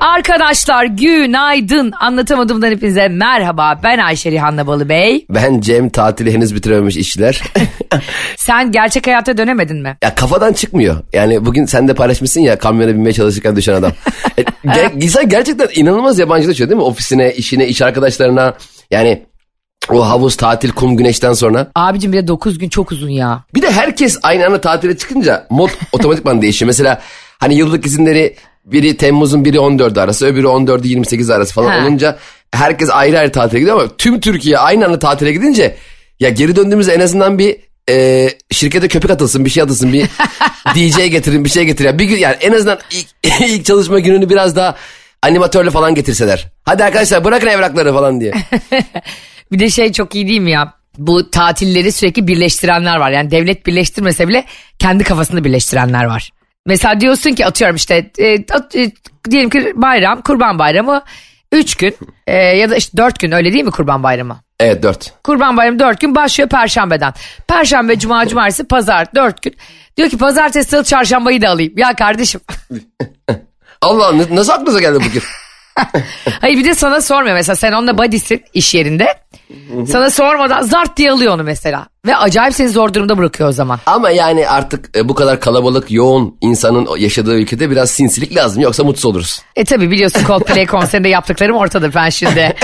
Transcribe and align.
Arkadaşlar 0.00 0.84
günaydın. 0.84 1.92
Anlatamadığımdan 2.00 2.70
hepinize 2.70 3.08
merhaba. 3.08 3.80
Ben 3.84 3.98
Ayşe 3.98 4.30
Rihanna 4.30 4.66
Balıbey. 4.66 5.26
Ben 5.30 5.60
Cem 5.60 5.88
tatili 5.88 6.32
henüz 6.34 6.54
bitirememiş 6.54 6.96
işçiler. 6.96 7.42
Sen 8.36 8.72
gerçek 8.72 9.06
hayata 9.06 9.38
dönemedin 9.38 9.76
mi? 9.82 9.96
ya 10.02 10.14
kafadan 10.14 10.52
çıkmıyor. 10.52 10.96
Yani 11.12 11.46
bugün 11.46 11.64
sen 11.66 11.88
de 11.88 11.94
paylaşmışsın 11.94 12.40
ya 12.40 12.58
kamyona 12.58 12.94
binmeye 12.94 13.12
çalışırken 13.12 13.56
düşen 13.56 13.72
adam. 13.74 13.92
E, 14.38 14.42
ger- 14.64 15.04
insan 15.04 15.28
gerçekten 15.28 15.68
inanılmaz 15.74 16.18
yabancılaşıyor 16.18 16.70
değil 16.70 16.76
mi? 16.78 16.84
Ofisine, 16.84 17.32
işine, 17.34 17.66
iş 17.66 17.82
arkadaşlarına. 17.82 18.54
Yani 18.90 19.22
o 19.90 20.08
havuz, 20.08 20.36
tatil, 20.36 20.70
kum, 20.70 20.96
güneşten 20.96 21.32
sonra. 21.32 21.66
Abicim 21.74 22.12
bir 22.12 22.18
de 22.18 22.28
9 22.28 22.58
gün 22.58 22.68
çok 22.68 22.92
uzun 22.92 23.08
ya. 23.10 23.44
Bir 23.54 23.62
de 23.62 23.70
herkes 23.72 24.18
aynı 24.22 24.46
anda 24.46 24.60
tatile 24.60 24.96
çıkınca 24.96 25.46
mod 25.50 25.70
otomatikman 25.92 26.42
değişiyor. 26.42 26.66
Mesela 26.66 27.00
hani 27.38 27.54
yıllık 27.54 27.86
izinleri 27.86 28.36
biri 28.72 28.96
Temmuz'un 28.96 29.44
biri 29.44 29.60
14 29.60 29.98
arası 29.98 30.26
öbürü 30.26 30.46
14'ü 30.46 30.86
28 30.86 31.30
arası 31.30 31.54
falan 31.54 31.70
Ha. 31.70 31.78
olunca 31.86 32.18
herkes 32.52 32.90
ayrı 32.90 33.18
ayrı 33.18 33.32
tatile 33.32 33.58
gidiyor 33.60 33.80
ama 33.80 33.96
tüm 33.98 34.20
Türkiye 34.20 34.58
aynı 34.58 34.86
anda 34.86 34.98
tatile 34.98 35.32
gidince 35.32 35.76
ya 36.20 36.28
geri 36.30 36.56
döndüğümüzde 36.56 36.92
en 36.92 37.00
azından 37.00 37.38
bir 37.38 37.56
e, 37.90 38.28
şirkete 38.50 38.88
köpek 38.88 39.10
atılsın 39.10 39.44
bir 39.44 39.50
şey 39.50 39.62
atılsın 39.62 39.92
bir 39.92 40.06
DJ 40.74 40.96
getirin 41.10 41.44
bir 41.44 41.50
şey 41.50 41.64
getirin. 41.64 41.88
Yani 41.88 41.98
bir 41.98 42.04
gün 42.04 42.16
yani 42.16 42.36
en 42.40 42.52
azından 42.52 42.78
ilk, 42.90 43.06
ilk 43.48 43.64
çalışma 43.64 43.98
gününü 43.98 44.30
biraz 44.30 44.56
daha 44.56 44.74
animatörle 45.22 45.70
falan 45.70 45.94
getirseler. 45.94 46.46
Hadi 46.64 46.84
arkadaşlar 46.84 47.24
bırakın 47.24 47.46
evrakları 47.46 47.92
falan 47.92 48.20
diye. 48.20 48.32
Bir 49.52 49.58
de 49.58 49.70
şey 49.70 49.92
çok 49.92 50.14
iyi 50.14 50.28
değil 50.28 50.40
mi 50.40 50.50
ya? 50.50 50.72
Bu 50.98 51.30
tatilleri 51.30 51.92
sürekli 51.92 52.26
birleştirenler 52.26 52.96
var. 52.96 53.10
Yani 53.10 53.30
devlet 53.30 53.66
birleştirmese 53.66 54.28
bile 54.28 54.44
kendi 54.78 55.04
kafasını 55.04 55.44
birleştirenler 55.44 56.04
var. 56.04 56.30
Mesela 56.68 57.00
diyorsun 57.00 57.30
ki 57.30 57.46
atıyorum 57.46 57.76
işte 57.76 58.10
e, 58.18 58.34
at- 58.52 58.76
e, 58.76 58.92
diyelim 59.30 59.50
ki 59.50 59.72
bayram 59.76 60.22
kurban 60.22 60.58
bayramı 60.58 61.02
3 61.52 61.74
gün 61.76 61.96
e, 62.26 62.36
ya 62.36 62.70
da 62.70 62.76
işte 62.76 62.96
4 62.96 63.20
gün 63.20 63.32
öyle 63.32 63.52
değil 63.52 63.64
mi 63.64 63.70
kurban 63.70 64.02
bayramı? 64.02 64.40
Evet 64.60 64.82
dört. 64.82 65.12
Kurban 65.24 65.56
bayramı 65.56 65.78
4 65.78 66.00
gün 66.00 66.14
başlıyor 66.14 66.48
perşembeden. 66.48 67.12
Perşembe, 67.48 67.98
cuma, 67.98 68.28
cumartesi, 68.28 68.64
pazar 68.64 69.14
4 69.14 69.42
gün. 69.42 69.56
Diyor 69.96 70.08
ki 70.10 70.18
pazartesi, 70.18 70.70
salı, 70.70 70.84
çarşambayı 70.84 71.42
da 71.42 71.48
alayım. 71.48 71.72
Ya 71.76 71.94
kardeşim. 71.94 72.40
Allah 73.82 74.14
nasıl 74.30 74.52
aklınıza 74.52 74.80
geldi 74.80 74.96
bu 75.00 75.04
fikir? 75.04 75.24
Hayır 76.40 76.58
bir 76.58 76.64
de 76.64 76.74
sana 76.74 77.00
sormuyor 77.00 77.34
mesela 77.36 77.56
sen 77.56 77.72
onunla 77.72 77.98
bodysin 77.98 78.42
iş 78.54 78.74
yerinde. 78.74 79.06
Sana 79.88 80.10
sormadan 80.10 80.62
zart 80.62 80.96
diye 80.96 81.10
alıyor 81.12 81.34
onu 81.34 81.42
mesela. 81.42 81.86
Ve 82.06 82.16
acayip 82.16 82.54
seni 82.54 82.68
zor 82.68 82.94
durumda 82.94 83.18
bırakıyor 83.18 83.48
o 83.48 83.52
zaman. 83.52 83.78
Ama 83.86 84.10
yani 84.10 84.48
artık 84.48 84.96
e, 84.96 85.08
bu 85.08 85.14
kadar 85.14 85.40
kalabalık, 85.40 85.90
yoğun 85.90 86.36
insanın 86.40 86.88
yaşadığı 86.98 87.34
ülkede 87.34 87.70
biraz 87.70 87.90
sinsilik 87.90 88.36
lazım. 88.36 88.62
Yoksa 88.62 88.84
mutsuz 88.84 89.04
oluruz. 89.04 89.42
E 89.56 89.64
tabi 89.64 89.90
biliyorsun 89.90 90.24
Coldplay 90.26 90.66
konserinde 90.66 91.08
yaptıklarım 91.08 91.56
ortada 91.56 91.94
ben 91.94 92.08
şimdi. 92.08 92.54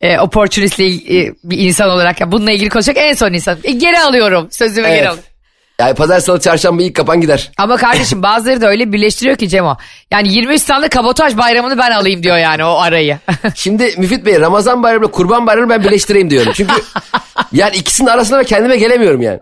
E, 0.00 0.18
opportunistli 0.18 1.16
e, 1.18 1.34
bir 1.44 1.58
insan 1.58 1.90
olarak 1.90 2.20
ya 2.20 2.32
bununla 2.32 2.52
ilgili 2.52 2.68
konuşacak 2.68 2.96
en 3.04 3.14
son 3.14 3.32
insan. 3.32 3.58
E, 3.64 3.72
geri 3.72 4.00
alıyorum 4.00 4.48
sözümü 4.50 4.86
geri 4.88 4.96
Evet. 4.96 5.08
alıyorum. 5.08 5.31
Yani 5.80 5.94
pazar, 5.94 6.20
salı, 6.20 6.40
çarşamba 6.40 6.82
ilk 6.82 6.96
kapan 6.96 7.20
gider. 7.20 7.50
Ama 7.58 7.76
kardeşim 7.76 8.22
bazıları 8.22 8.60
da 8.60 8.68
öyle 8.68 8.92
birleştiriyor 8.92 9.36
ki 9.36 9.48
Cemo. 9.48 9.76
Yani 10.10 10.32
23 10.32 10.62
tane 10.62 10.88
kabotaj 10.88 11.36
bayramını 11.36 11.78
ben 11.78 11.90
alayım 11.90 12.22
diyor 12.22 12.36
yani 12.36 12.64
o 12.64 12.78
arayı. 12.80 13.18
Şimdi 13.54 13.94
Müfit 13.98 14.26
Bey 14.26 14.40
Ramazan 14.40 14.82
bayramı 14.82 15.10
kurban 15.10 15.46
bayramı 15.46 15.68
ben 15.68 15.84
birleştireyim 15.84 16.30
diyorum. 16.30 16.52
Çünkü 16.56 16.74
yani 17.52 17.76
ikisinin 17.76 18.08
arasında 18.08 18.38
ben 18.38 18.44
kendime 18.44 18.76
gelemiyorum 18.76 19.22
yani. 19.22 19.40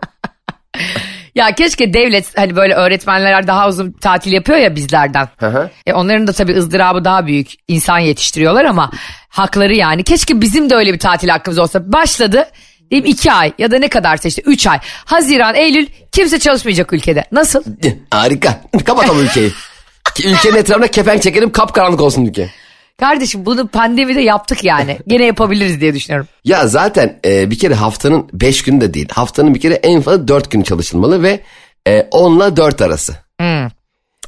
ya 1.35 1.55
keşke 1.55 1.93
devlet 1.93 2.37
hani 2.37 2.55
böyle 2.55 2.73
öğretmenler 2.73 3.47
daha 3.47 3.67
uzun 3.67 3.91
tatil 3.91 4.31
yapıyor 4.31 4.57
ya 4.57 4.75
bizlerden. 4.75 5.27
Hı 5.37 5.47
hı. 5.47 5.69
E 5.85 5.93
onların 5.93 6.27
da 6.27 6.33
tabii 6.33 6.55
ızdırabı 6.57 7.05
daha 7.05 7.25
büyük. 7.25 7.51
insan 7.67 7.99
yetiştiriyorlar 7.99 8.65
ama 8.65 8.91
hakları 9.29 9.75
yani. 9.75 10.03
Keşke 10.03 10.41
bizim 10.41 10.69
de 10.69 10.75
öyle 10.75 10.93
bir 10.93 10.99
tatil 10.99 11.29
hakkımız 11.29 11.59
olsa. 11.59 11.93
Başladı 11.93 12.47
diyeyim 12.91 13.05
iki 13.11 13.31
ay 13.31 13.53
ya 13.57 13.71
da 13.71 13.79
ne 13.79 13.87
kadarsa 13.87 14.27
işte 14.27 14.41
üç 14.45 14.67
ay. 14.67 14.79
Haziran, 15.05 15.55
Eylül 15.55 15.87
kimse 16.11 16.39
çalışmayacak 16.39 16.93
ülkede. 16.93 17.25
Nasıl? 17.31 17.63
Harika. 18.11 18.61
Kapatalım 18.85 19.23
ülkeyi. 19.23 19.51
Ülkenin 20.25 20.55
etrafına 20.55 20.87
kepenk 20.87 21.21
çekelim 21.21 21.51
kapkaranlık 21.51 22.01
olsun 22.01 22.25
ülke. 22.25 22.49
Kardeşim 22.99 23.45
bunu 23.45 23.67
pandemide 23.67 24.21
yaptık 24.21 24.63
yani. 24.63 24.99
Gene 25.07 25.25
yapabiliriz 25.25 25.81
diye 25.81 25.93
düşünüyorum. 25.93 26.27
Ya 26.45 26.67
zaten 26.67 27.19
e, 27.25 27.51
bir 27.51 27.59
kere 27.59 27.73
haftanın 27.73 28.29
5 28.33 28.63
günü 28.63 28.81
de 28.81 28.93
değil. 28.93 29.09
Haftanın 29.11 29.55
bir 29.55 29.59
kere 29.59 29.73
en 29.73 30.01
fazla 30.01 30.27
4 30.27 30.51
gün 30.51 30.61
çalışılmalı 30.63 31.23
ve 31.23 31.39
e, 31.87 32.07
10 32.11 32.35
ile 32.35 32.57
4 32.57 32.81
arası. 32.81 33.15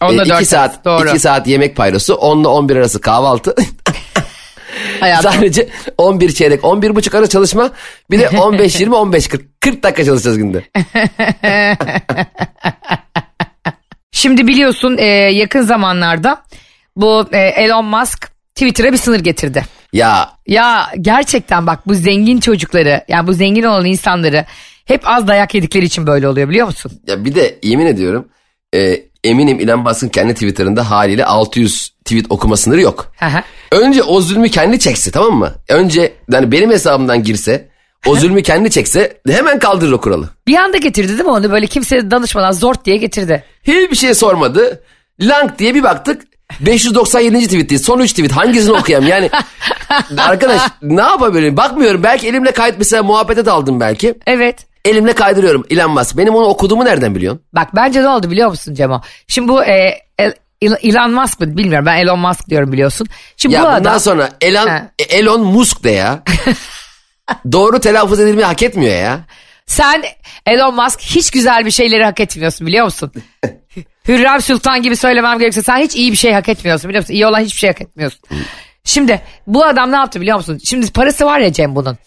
Onunla 0.02 0.24
2 0.24 0.30
dört 0.30 0.42
E, 0.42 0.46
saat, 0.46 0.86
Doğru. 0.86 1.10
2 1.10 1.20
saat 1.20 1.48
yemek 1.48 1.76
paydosu 1.76 2.14
10 2.14 2.40
ile 2.40 2.48
11 2.48 2.76
arası 2.76 3.02
kahvaltı. 3.02 3.56
Hayatım. 5.00 5.32
Sadece 5.32 5.70
11 5.98 6.32
çeyrek 6.32 6.64
11 6.64 6.96
buçuk 6.96 7.16
arası 7.16 7.30
çalışma 7.30 7.72
bir 8.12 8.20
de 8.20 8.30
15 8.30 8.80
20 8.80 8.96
15 8.96 9.28
40 9.28 9.62
40 9.62 9.84
dakika 9.84 10.06
çalışacağız 10.06 10.38
günde. 10.38 10.64
Şimdi 14.12 14.48
biliyorsun 14.48 14.98
e, 14.98 15.06
yakın 15.14 15.62
zamanlarda 15.62 16.44
bu 16.96 17.26
e, 17.32 17.38
Elon 17.40 17.86
Musk 17.86 18.32
Twitter'a 18.56 18.92
bir 18.92 18.98
sınır 18.98 19.20
getirdi. 19.20 19.66
Ya 19.94 20.30
Ya 20.48 20.92
gerçekten 21.02 21.68
bak 21.68 21.88
bu 21.88 21.94
zengin 21.94 22.40
çocukları 22.40 23.04
yani 23.08 23.28
bu 23.28 23.34
zengin 23.34 23.64
olan 23.64 23.86
insanları 23.86 24.46
hep 24.86 25.02
az 25.06 25.28
dayak 25.28 25.56
yedikleri 25.56 25.86
için 25.86 26.08
böyle 26.08 26.28
oluyor 26.28 26.50
biliyor 26.50 26.68
musun? 26.68 26.92
ya 27.08 27.26
bir 27.26 27.36
de 27.36 27.60
yemin 27.64 27.86
ediyorum 27.86 28.28
e, 28.76 29.02
eminim 29.24 29.60
Elon 29.60 29.80
Musk'ın 29.80 30.10
kendi 30.10 30.34
Twitter'ında 30.34 30.90
haliyle 30.92 31.26
600 31.26 31.93
tweet 32.06 32.26
okuma 32.30 32.58
sınırı 32.58 32.82
yok. 32.82 33.12
Önce 33.72 34.04
o 34.04 34.22
zulmü 34.22 34.50
kendi 34.50 34.80
çekse 34.80 35.12
tamam 35.12 35.34
mı? 35.34 35.52
Önce 35.70 36.14
yani 36.32 36.52
benim 36.52 36.72
hesabımdan 36.72 37.24
girse 37.24 37.70
o 38.08 38.16
zulmü 38.16 38.44
kendi 38.44 38.72
çekse 38.72 39.18
hemen 39.30 39.60
kaldırır 39.60 39.92
o 39.92 40.02
kuralı. 40.02 40.30
Bir 40.48 40.56
anda 40.56 40.78
getirdi 40.78 41.10
değil 41.10 41.24
mi 41.24 41.30
onu 41.30 41.52
böyle 41.52 41.68
kimseye 41.68 42.12
danışmadan 42.12 42.52
zort 42.52 42.86
diye 42.86 42.98
getirdi. 42.98 43.44
Hiçbir 43.64 43.96
şey 43.96 44.14
sormadı. 44.14 44.84
Lang 45.22 45.60
diye 45.60 45.76
bir 45.76 45.84
baktık 45.84 46.22
597. 46.60 47.44
tweet 47.46 47.70
değil. 47.70 47.82
Son 47.82 48.00
3 48.00 48.12
tweet 48.12 48.32
hangisini 48.32 48.74
okuyayım 48.74 49.08
yani. 49.08 49.30
arkadaş 50.18 50.62
ne 50.82 51.02
yapabilirim 51.02 51.58
bakmıyorum 51.58 52.04
belki 52.04 52.28
elimle 52.28 52.52
kayıt 52.52 52.76
mesela 52.78 53.04
muhabbete 53.04 53.46
daldım 53.46 53.80
belki. 53.80 54.16
Evet. 54.28 54.66
Elimle 54.86 55.14
kaydırıyorum 55.14 55.66
Elon 55.70 55.92
Musk. 55.92 56.18
Benim 56.18 56.36
onu 56.36 56.46
okuduğumu 56.46 56.86
nereden 56.86 57.16
biliyorsun? 57.16 57.42
Bak 57.54 57.76
bence 57.76 58.02
ne 58.02 58.10
oldu 58.10 58.32
biliyor 58.32 58.50
musun 58.50 58.74
Cemo? 58.74 59.02
Şimdi 59.28 59.48
bu 59.48 59.64
e, 59.64 60.00
Elon 60.84 61.12
Musk 61.14 61.40
mı 61.40 61.58
bilmiyorum 61.58 61.86
ben 61.86 61.96
Elon 61.98 62.20
Musk 62.20 62.50
diyorum 62.50 62.72
biliyorsun. 62.72 63.08
Şimdi 63.38 63.56
Ya 63.56 63.62
bu 63.62 63.66
bundan 63.66 63.82
adam 63.82 64.00
sonra 64.00 64.30
Elon, 64.42 64.68
Ha. 64.68 64.88
Elon 65.10 65.42
Musk 65.42 65.84
de 65.84 65.92
ya. 65.92 66.24
Doğru 67.52 67.80
telaffuz 67.80 68.20
edilmeyi 68.20 68.46
hak 68.46 68.64
etmiyor 68.64 68.96
ya. 68.96 69.20
sen 69.66 70.04
Elon 70.46 70.76
Musk 70.76 71.02
hiç 71.02 71.32
güzel 71.32 71.66
bir 71.66 71.72
şeyleri 71.72 72.04
hak 72.04 72.20
etmiyorsun 72.20 72.68
biliyor 72.68 72.86
musun? 72.86 73.12
Hürrem 74.08 74.42
Sultan 74.42 74.82
gibi 74.82 74.96
söylemem 74.96 75.40
gerekirse 75.40 75.64
sen 75.64 75.78
hiç 75.78 75.96
iyi 75.96 76.12
bir 76.12 76.18
şey 76.18 76.34
hak 76.34 76.50
etmiyorsun 76.50 76.90
biliyor 76.90 77.04
musun? 77.04 77.14
İyi 77.14 77.26
olan 77.28 77.40
hiçbir 77.40 77.60
şey 77.60 77.70
hak 77.70 77.82
etmiyorsun. 77.82 78.20
Şimdi 78.84 79.22
bu 79.48 79.66
adam 79.66 79.92
ne 79.92 79.96
yaptı 79.96 80.22
biliyor 80.22 80.38
musun? 80.38 80.60
Şimdi 80.64 80.92
parası 80.92 81.26
var 81.26 81.40
ya 81.40 81.54
Cem 81.54 81.76
bunun. 81.76 81.98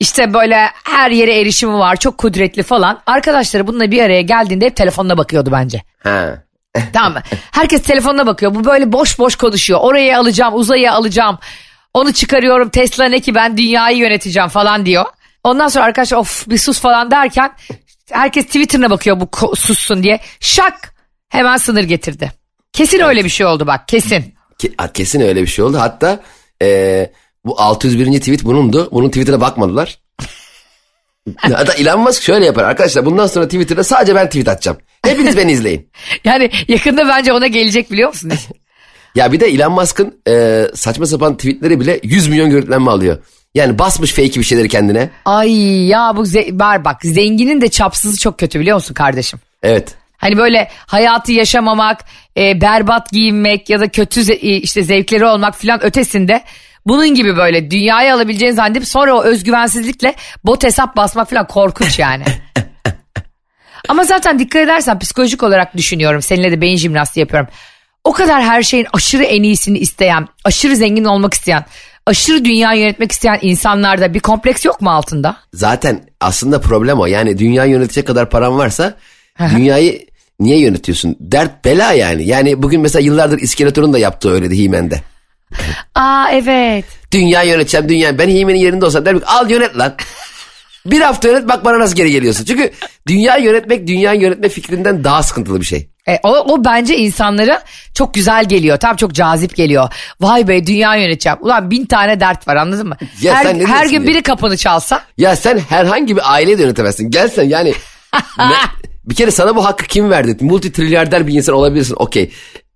İşte 0.00 0.34
böyle 0.34 0.66
her 0.84 1.10
yere 1.10 1.40
erişimi 1.40 1.74
var 1.74 1.96
çok 1.96 2.18
kudretli 2.18 2.62
falan. 2.62 3.00
Arkadaşları 3.06 3.66
bununla 3.66 3.90
bir 3.90 4.02
araya 4.02 4.22
geldiğinde 4.22 4.66
hep 4.66 4.76
telefonuna 4.76 5.18
bakıyordu 5.18 5.50
bence. 5.52 5.82
Ha. 6.02 6.42
Tamam 6.92 7.12
mı? 7.12 7.22
Herkes 7.52 7.82
telefonuna 7.82 8.26
bakıyor. 8.26 8.54
Bu 8.54 8.64
böyle 8.64 8.92
boş 8.92 9.18
boş 9.18 9.34
konuşuyor. 9.34 9.80
Oraya 9.82 10.20
alacağım, 10.20 10.54
uzaya 10.54 10.92
alacağım. 10.92 11.38
Onu 11.94 12.12
çıkarıyorum 12.12 12.68
Tesla 12.68 13.04
ne 13.04 13.20
ki 13.20 13.34
ben 13.34 13.56
dünyayı 13.58 13.96
yöneteceğim 13.96 14.48
falan 14.48 14.86
diyor. 14.86 15.04
Ondan 15.44 15.68
sonra 15.68 15.84
arkadaşlar 15.84 16.18
of 16.18 16.48
bir 16.48 16.58
sus 16.58 16.80
falan 16.80 17.10
derken 17.10 17.52
herkes 18.10 18.46
Twitter'ına 18.46 18.90
bakıyor 18.90 19.20
bu 19.20 19.56
sussun 19.56 20.02
diye. 20.02 20.20
Şak 20.40 20.94
hemen 21.28 21.56
sınır 21.56 21.82
getirdi. 21.82 22.32
Kesin 22.72 23.00
öyle 23.00 23.24
bir 23.24 23.30
şey 23.30 23.46
oldu 23.46 23.66
bak 23.66 23.88
kesin. 23.88 24.34
Kesin 24.94 25.20
öyle 25.20 25.42
bir 25.42 25.46
şey 25.46 25.64
oldu. 25.64 25.78
Hatta 25.80 26.20
eee, 26.62 27.12
bu 27.44 27.60
601. 27.60 28.20
tweet 28.20 28.44
bunundu. 28.44 28.88
Bunun 28.92 29.08
Twitter'a 29.08 29.40
bakmadılar. 29.40 29.98
Hatta 31.36 31.72
Elon 31.72 32.00
Musk 32.00 32.22
şöyle 32.22 32.46
yapar. 32.46 32.64
Arkadaşlar 32.64 33.06
bundan 33.06 33.26
sonra 33.26 33.44
Twitter'da 33.44 33.84
sadece 33.84 34.14
ben 34.14 34.26
tweet 34.26 34.48
atacağım. 34.48 34.78
Hepiniz 35.04 35.36
beni 35.36 35.52
izleyin. 35.52 35.90
Yani 36.24 36.50
yakında 36.68 37.08
bence 37.08 37.32
ona 37.32 37.46
gelecek 37.46 37.90
biliyor 37.90 38.08
musun? 38.08 38.32
Ya 39.14 39.32
bir 39.32 39.40
de 39.40 39.46
Elon 39.46 39.72
Musk'ın 39.72 40.20
eee, 40.26 40.70
saçma 40.74 41.06
sapan 41.06 41.36
tweetleri 41.36 41.80
bile 41.80 42.00
100 42.02 42.28
milyon 42.28 42.50
görüntülenme 42.50 42.90
alıyor. 42.90 43.18
Yani 43.54 43.78
basmış 43.78 44.12
fake 44.12 44.34
bir 44.34 44.42
şeyleri 44.42 44.68
kendine. 44.68 45.10
Ay 45.24 45.86
ya 45.86 46.12
bu 46.16 46.22
ze- 46.24 46.60
var 46.60 46.84
bak 46.84 46.96
zenginin 47.02 47.60
de 47.60 47.68
çapsızı 47.68 48.18
çok 48.18 48.38
kötü 48.38 48.60
biliyor 48.60 48.76
musun 48.76 48.94
kardeşim? 48.94 49.38
Evet. 49.62 49.94
Hani 50.16 50.36
böyle 50.36 50.68
hayatı 50.86 51.32
yaşamamak, 51.32 52.04
e, 52.36 52.60
berbat 52.60 53.10
giyinmek 53.12 53.70
ya 53.70 53.80
da 53.80 53.88
kötü 53.88 54.20
ze- 54.20 54.38
e, 54.40 54.56
işte 54.56 54.82
zevkleri 54.82 55.26
olmak 55.26 55.56
filan 55.56 55.84
ötesinde 55.84 56.42
Bunun 56.86 57.08
gibi 57.14 57.36
böyle 57.36 57.70
dünyayı 57.70 58.14
alabileceğini 58.14 58.54
zannedip 58.54 58.86
sonra 58.86 59.14
o 59.14 59.22
özgüvensizlikle 59.24 60.14
bot 60.44 60.64
hesap 60.64 60.96
basmak 60.96 61.30
falan 61.30 61.46
korkunç 61.46 61.98
yani. 61.98 62.24
Ama 63.88 64.04
zaten 64.04 64.38
dikkat 64.38 64.62
edersen 64.62 64.98
psikolojik 64.98 65.42
olarak 65.42 65.76
düşünüyorum. 65.76 66.22
Seninle 66.22 66.52
de 66.52 66.60
beyin 66.60 66.76
jimnastiği 66.76 67.22
yapıyorum. 67.22 67.48
O 68.04 68.12
kadar 68.12 68.42
her 68.42 68.62
şeyin 68.62 68.86
aşırı 68.92 69.24
en 69.24 69.42
iyisini 69.42 69.78
isteyen, 69.78 70.28
aşırı 70.44 70.76
zengin 70.76 71.04
olmak 71.04 71.34
isteyen, 71.34 71.64
aşırı 72.06 72.44
dünya 72.44 72.72
yönetmek 72.72 73.12
isteyen 73.12 73.38
insanlarda 73.42 74.14
bir 74.14 74.20
kompleks 74.20 74.64
yok 74.64 74.80
mu 74.80 74.90
altında? 74.90 75.36
Zaten 75.54 76.00
aslında 76.20 76.60
problem 76.60 77.00
o. 77.00 77.06
Yani 77.06 77.38
dünya 77.38 77.64
yönetecek 77.64 78.06
kadar 78.06 78.30
paran 78.30 78.58
varsa 78.58 78.94
dünyayı 79.56 80.06
niye 80.40 80.58
yönetiyorsun? 80.58 81.16
Dert 81.20 81.64
bela 81.64 81.92
yani. 81.92 82.26
Yani 82.26 82.62
bugün 82.62 82.80
mesela 82.80 83.02
yıllardır 83.02 83.38
İskeletor'un 83.38 83.92
da 83.92 83.98
yaptığı 83.98 84.30
öyleydi 84.30 84.58
Himen'de. 84.58 85.02
Aa 85.94 86.30
evet. 86.32 86.84
Dünya 87.12 87.42
yöneteceğim 87.42 87.88
dünya. 87.88 88.18
Ben 88.18 88.28
Himen'in 88.28 88.58
yerinde 88.58 88.84
olsam 88.84 89.04
derim 89.04 89.20
ki 89.20 89.26
al 89.26 89.50
yönet 89.50 89.78
lan. 89.78 89.94
Bir 90.86 91.00
hafta 91.00 91.28
yönet 91.28 91.48
bak 91.48 91.64
bana 91.64 91.78
nasıl 91.78 91.96
geri 91.96 92.10
geliyorsun. 92.10 92.44
Çünkü 92.44 92.70
dünya 93.06 93.36
yönetmek 93.36 93.86
dünya 93.86 94.12
yönetme 94.12 94.48
fikrinden 94.48 95.04
daha 95.04 95.22
sıkıntılı 95.22 95.60
bir 95.60 95.66
şey. 95.66 95.90
E, 96.08 96.18
o, 96.22 96.28
o 96.28 96.64
bence 96.64 96.96
insanlara 96.96 97.62
çok 97.94 98.14
güzel 98.14 98.48
geliyor. 98.48 98.76
Tam 98.78 98.96
çok 98.96 99.12
cazip 99.12 99.56
geliyor. 99.56 99.88
Vay 100.20 100.48
be 100.48 100.66
dünya 100.66 100.94
yöneteceğim. 100.96 101.38
Ulan 101.40 101.70
bin 101.70 101.86
tane 101.86 102.20
dert 102.20 102.48
var 102.48 102.56
anladın 102.56 102.88
mı? 102.88 102.96
Ya 103.22 103.34
her 103.34 103.44
sen 103.44 103.58
ne 103.58 103.66
her 103.66 103.86
gün 103.86 104.00
ya? 104.00 104.06
biri 104.06 104.22
kapını 104.22 104.56
çalsa. 104.56 105.02
Ya 105.18 105.36
sen 105.36 105.58
herhangi 105.58 106.16
bir 106.16 106.32
aileyi 106.32 106.58
de 106.58 106.62
yönetemezsin. 106.62 107.10
Gelsen 107.10 107.44
yani 107.44 107.74
ne- 108.38 108.80
bir 109.04 109.14
kere 109.14 109.30
sana 109.30 109.56
bu 109.56 109.64
hakkı 109.64 109.86
kim 109.86 110.10
verdi? 110.10 110.36
Multitrilyarder 110.44 111.26
bir 111.26 111.34
insan 111.34 111.54
olabilirsin 111.54 111.94
okey. 111.98 112.30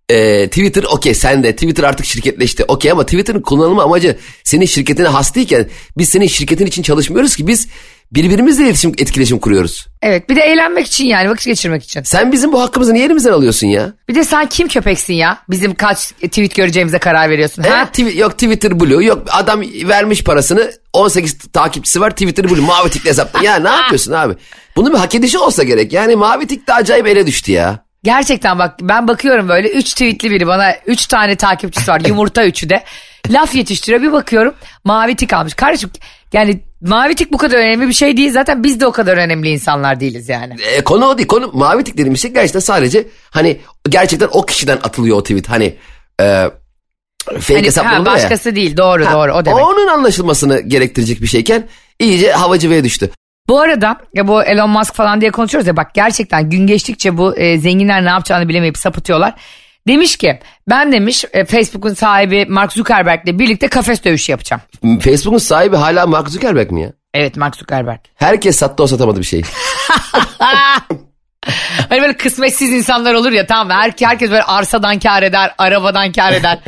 Ee, 0.08 0.46
Twitter 0.48 0.82
okey 0.82 1.14
sen 1.14 1.42
de 1.42 1.52
Twitter 1.52 1.84
artık 1.84 2.06
şirketleşti 2.06 2.64
okey 2.64 2.90
ama 2.90 3.04
Twitter'ın 3.04 3.40
kullanılma 3.42 3.82
amacı 3.82 4.18
senin 4.44 4.66
şirketine 4.66 5.08
has 5.08 5.34
değilken 5.34 5.68
biz 5.98 6.08
senin 6.08 6.26
şirketin 6.26 6.66
için 6.66 6.82
çalışmıyoruz 6.82 7.36
ki 7.36 7.46
biz 7.46 7.68
birbirimizle 8.12 8.64
iletişim 8.64 8.92
etkileşim 8.98 9.38
kuruyoruz. 9.38 9.86
Evet 10.02 10.28
bir 10.28 10.36
de 10.36 10.40
eğlenmek 10.40 10.86
için 10.86 11.04
yani 11.04 11.30
vakit 11.30 11.46
geçirmek 11.46 11.84
için. 11.84 12.02
Sen 12.02 12.32
bizim 12.32 12.52
bu 12.52 12.62
hakkımızı 12.62 12.94
niye 12.94 13.04
elimizden 13.06 13.32
alıyorsun 13.32 13.66
ya? 13.66 13.92
Bir 14.08 14.14
de 14.14 14.24
sen 14.24 14.46
kim 14.46 14.68
köpeksin 14.68 15.14
ya? 15.14 15.38
Bizim 15.50 15.74
kaç 15.74 16.12
tweet 16.12 16.54
göreceğimize 16.54 16.98
karar 16.98 17.30
veriyorsun. 17.30 17.62
Ha? 17.62 17.78
Ha? 17.78 17.88
Twi- 17.92 18.18
yok 18.18 18.32
Twitter 18.32 18.80
Blue 18.80 19.04
yok 19.04 19.22
adam 19.30 19.60
vermiş 19.62 20.24
parasını 20.24 20.72
18 20.92 21.38
takipçisi 21.38 22.00
var 22.00 22.10
Twitter 22.10 22.50
Blue 22.50 22.60
mavi 22.60 22.90
tikli 22.90 23.10
hesapta. 23.10 23.42
Ya 23.44 23.56
ne 23.56 23.68
yapıyorsun 23.76 24.12
abi? 24.12 24.34
Bunun 24.76 24.92
bir 24.92 24.98
hak 24.98 25.14
edişi 25.14 25.38
olsa 25.38 25.62
gerek. 25.62 25.92
Yani 25.92 26.16
mavi 26.16 26.46
tik 26.46 26.66
de 26.68 26.72
acayip 26.74 27.06
ele 27.06 27.26
düştü 27.26 27.52
ya. 27.52 27.84
Gerçekten 28.02 28.58
bak 28.58 28.74
ben 28.80 29.08
bakıyorum 29.08 29.48
böyle 29.48 29.68
3 29.68 29.92
tweetli 29.92 30.30
biri 30.30 30.46
bana 30.46 30.72
3 30.86 31.06
tane 31.06 31.36
takipçisi 31.36 31.90
var 31.90 32.00
yumurta 32.06 32.44
üçü 32.46 32.68
de. 32.70 32.84
Laf 33.30 33.54
yetiştiriyor 33.54 34.02
bir 34.02 34.12
bakıyorum 34.12 34.54
mavi 34.84 35.16
tik 35.16 35.32
almış. 35.32 35.54
Kardeşim 35.54 35.90
yani 36.32 36.60
mavi 36.84 37.14
tik 37.14 37.32
bu 37.32 37.38
kadar 37.38 37.58
önemli 37.58 37.88
bir 37.88 37.92
şey 37.92 38.16
değil. 38.16 38.32
Zaten 38.32 38.64
biz 38.64 38.80
de 38.80 38.86
o 38.86 38.92
kadar 38.92 39.16
önemli 39.16 39.48
insanlar 39.48 40.00
değiliz 40.00 40.28
yani. 40.28 40.54
E, 40.76 40.84
konu 40.84 41.06
o 41.06 41.18
değil. 41.18 41.28
Konu 41.28 41.50
mavi 41.54 41.84
tik 41.84 41.98
dediğim 41.98 42.16
şey 42.16 42.32
gerçekten 42.32 42.60
sadece 42.60 43.06
hani 43.30 43.60
gerçekten 43.88 44.28
o 44.32 44.46
kişiden 44.46 44.76
atılıyor 44.76 45.16
o 45.16 45.22
tweet. 45.22 45.48
Hani 45.50 45.76
e, 46.20 46.50
fake 47.40 47.54
Hani, 47.54 47.66
hesaplar 47.66 47.92
ha, 47.94 48.00
oluyor 48.00 48.16
ya. 48.16 48.22
başkası 48.22 48.56
değil 48.56 48.76
doğru 48.76 49.04
Ha, 49.06 49.12
doğru 49.12 49.32
o 49.32 49.44
demek. 49.44 49.64
Onun 49.64 49.86
anlaşılmasını 49.86 50.60
gerektirecek 50.60 51.22
bir 51.22 51.26
şeyken 51.26 51.68
iyice 51.98 52.32
havacıvaya 52.32 52.84
düştü. 52.84 53.10
Bu 53.48 53.60
arada 53.60 53.96
ya 54.14 54.28
bu 54.28 54.42
Elon 54.42 54.70
Musk 54.70 54.94
falan 54.94 55.20
diye 55.20 55.30
konuşuyoruz 55.30 55.66
ya 55.66 55.76
bak 55.76 55.94
gerçekten 55.94 56.50
gün 56.50 56.66
geçtikçe 56.66 57.16
bu 57.18 57.36
e, 57.36 57.58
zenginler 57.58 58.04
ne 58.04 58.08
yapacağını 58.08 58.48
bilemeyip 58.48 58.78
sapıtıyorlar. 58.78 59.34
Demiş 59.88 60.16
ki 60.16 60.38
ben 60.70 60.92
demiş 60.92 61.24
e, 61.32 61.44
Facebook'un 61.44 61.94
sahibi 61.94 62.46
Mark 62.48 62.72
Zuckerberg'le 62.72 63.38
birlikte 63.38 63.68
kafes 63.68 64.04
dövüşü 64.04 64.32
yapacağım. 64.32 64.62
Facebook'un 65.00 65.38
sahibi 65.38 65.76
hala 65.76 66.06
Mark 66.06 66.28
Zuckerberg 66.28 66.70
mi 66.70 66.82
ya? 66.82 66.92
Evet 67.14 67.36
Mark 67.36 67.56
Zuckerberg. 67.56 68.00
Herkes 68.14 68.56
sattı 68.56 68.82
o 68.82 68.86
satamadı 68.86 69.20
bir 69.20 69.24
şey. 69.24 69.42
Hani 71.88 72.02
böyle 72.02 72.16
kısmetsiz 72.16 72.70
insanlar 72.72 73.14
olur 73.14 73.32
ya 73.32 73.46
tamam? 73.46 73.70
Her, 73.70 73.92
herkes 74.00 74.30
böyle 74.30 74.42
arsadan 74.42 74.98
kar 74.98 75.22
eder, 75.22 75.54
arabadan 75.58 76.12
kar 76.12 76.32
eder. 76.32 76.58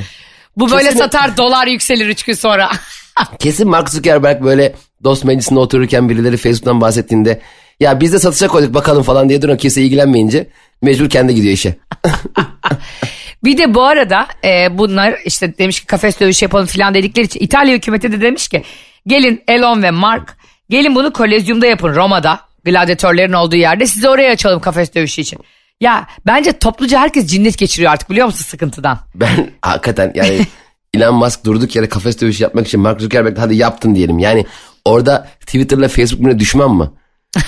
Bu 0.57 0.71
böyle 0.71 0.85
Kesinlikle. 0.85 1.05
satar 1.05 1.37
dolar 1.37 1.67
yükselir 1.67 2.09
üç 2.09 2.23
gün 2.23 2.35
sonra. 2.35 2.71
Kesin 3.39 3.69
Mark 3.69 3.91
Zuckerberg 3.91 4.43
böyle 4.43 4.75
dost 5.05 5.25
meclisinde 5.25 5.61
otururken 5.61 6.09
birileri 6.09 6.37
Facebook'tan 6.37 6.81
bahsettiğinde 6.81 7.41
ya 7.81 8.01
biz 8.01 8.13
de 8.13 8.19
satışa 8.19 8.49
koyduk 8.49 8.75
bakalım 8.75 9.03
falan 9.03 9.29
diye 9.29 9.43
duran 9.43 9.57
kimse 9.57 9.83
ilgilenmeyince 9.83 10.47
mecbur 10.83 11.09
kendi 11.09 11.35
gidiyor 11.35 11.55
işe. 11.55 11.77
Bir 13.45 13.59
de 13.59 13.75
bu 13.75 13.85
arada 13.85 14.27
e, 14.45 14.79
bunlar 14.79 15.15
işte 15.25 15.59
demiş 15.59 15.81
ki 15.81 15.87
kafes 15.87 16.21
dövüşü 16.21 16.45
yapalım 16.45 16.67
falan 16.67 16.95
dedikleri 16.95 17.27
için 17.27 17.41
İtalya 17.41 17.75
hükümeti 17.75 18.13
de 18.13 18.21
demiş 18.21 18.49
ki 18.49 18.63
gelin 19.07 19.43
Elon 19.49 19.83
ve 19.83 19.91
Mark 19.91 20.37
gelin 20.71 20.95
bunu 20.95 21.13
Kolezyum'da 21.13 21.67
yapın 21.67 21.95
Roma'da 21.95 22.41
gladyatörlerin 22.65 23.33
olduğu 23.33 23.57
yerde 23.57 23.87
sizi 23.87 24.09
oraya 24.09 24.33
açalım 24.33 24.61
kafes 24.61 24.95
dövüşü 24.95 25.21
için. 25.23 25.39
Ya 25.81 26.07
bence 26.27 26.59
topluca 26.59 27.01
herkes 27.01 27.27
cinnet 27.27 27.59
geçiriyor 27.59 27.93
artık 27.93 28.11
biliyor 28.11 28.27
musun 28.27 28.45
sıkıntıdan? 28.45 28.99
Ben 29.15 29.51
hakikaten 29.63 30.13
yani 30.15 30.41
Elon 30.95 31.15
Musk 31.15 31.45
durduk 31.45 31.77
yere 31.77 31.89
kafes 31.89 32.21
dövüşü 32.21 32.43
yapmak 32.43 32.67
için 32.67 32.81
Mark 32.81 33.01
Zuckerberg 33.01 33.39
hadi 33.39 33.57
yaptın 33.57 33.95
diyelim. 33.95 34.19
Yani 34.19 34.47
orada 34.85 35.29
Twitter'la 35.41 35.89
Facebook 35.89 36.21
birbirine 36.21 36.39
düşman 36.39 36.71
mı? 36.71 36.95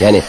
Yani 0.00 0.22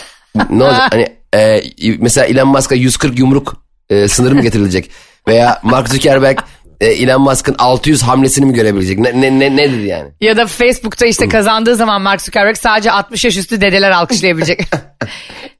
ne 0.49 0.63
olacak 0.63 0.93
hani 0.93 1.18
e, 1.35 1.61
mesela 1.99 2.25
Elon 2.27 2.47
Musk'a 2.47 2.75
140 2.75 3.19
yumruk 3.19 3.63
e, 3.89 4.07
sınırı 4.07 4.35
mı 4.35 4.41
getirilecek? 4.41 4.91
Veya 5.27 5.59
Mark 5.63 5.89
Zuckerberg 5.89 6.39
e, 6.81 6.87
Elon 6.87 7.21
Musk'ın 7.21 7.55
600 7.59 8.03
hamlesini 8.03 8.45
mi 8.45 8.53
görebilecek? 8.53 8.99
Ne, 8.99 9.21
ne, 9.21 9.39
ne, 9.39 9.55
nedir 9.55 9.83
yani? 9.83 10.09
Ya 10.21 10.37
da 10.37 10.47
Facebook'ta 10.47 11.05
işte 11.05 11.29
kazandığı 11.29 11.75
zaman 11.75 12.01
Mark 12.01 12.21
Zuckerberg 12.21 12.55
sadece 12.57 12.91
60 12.91 13.25
yaş 13.25 13.37
üstü 13.37 13.61
dedeler 13.61 13.91
alkışlayabilecek. 13.91 14.61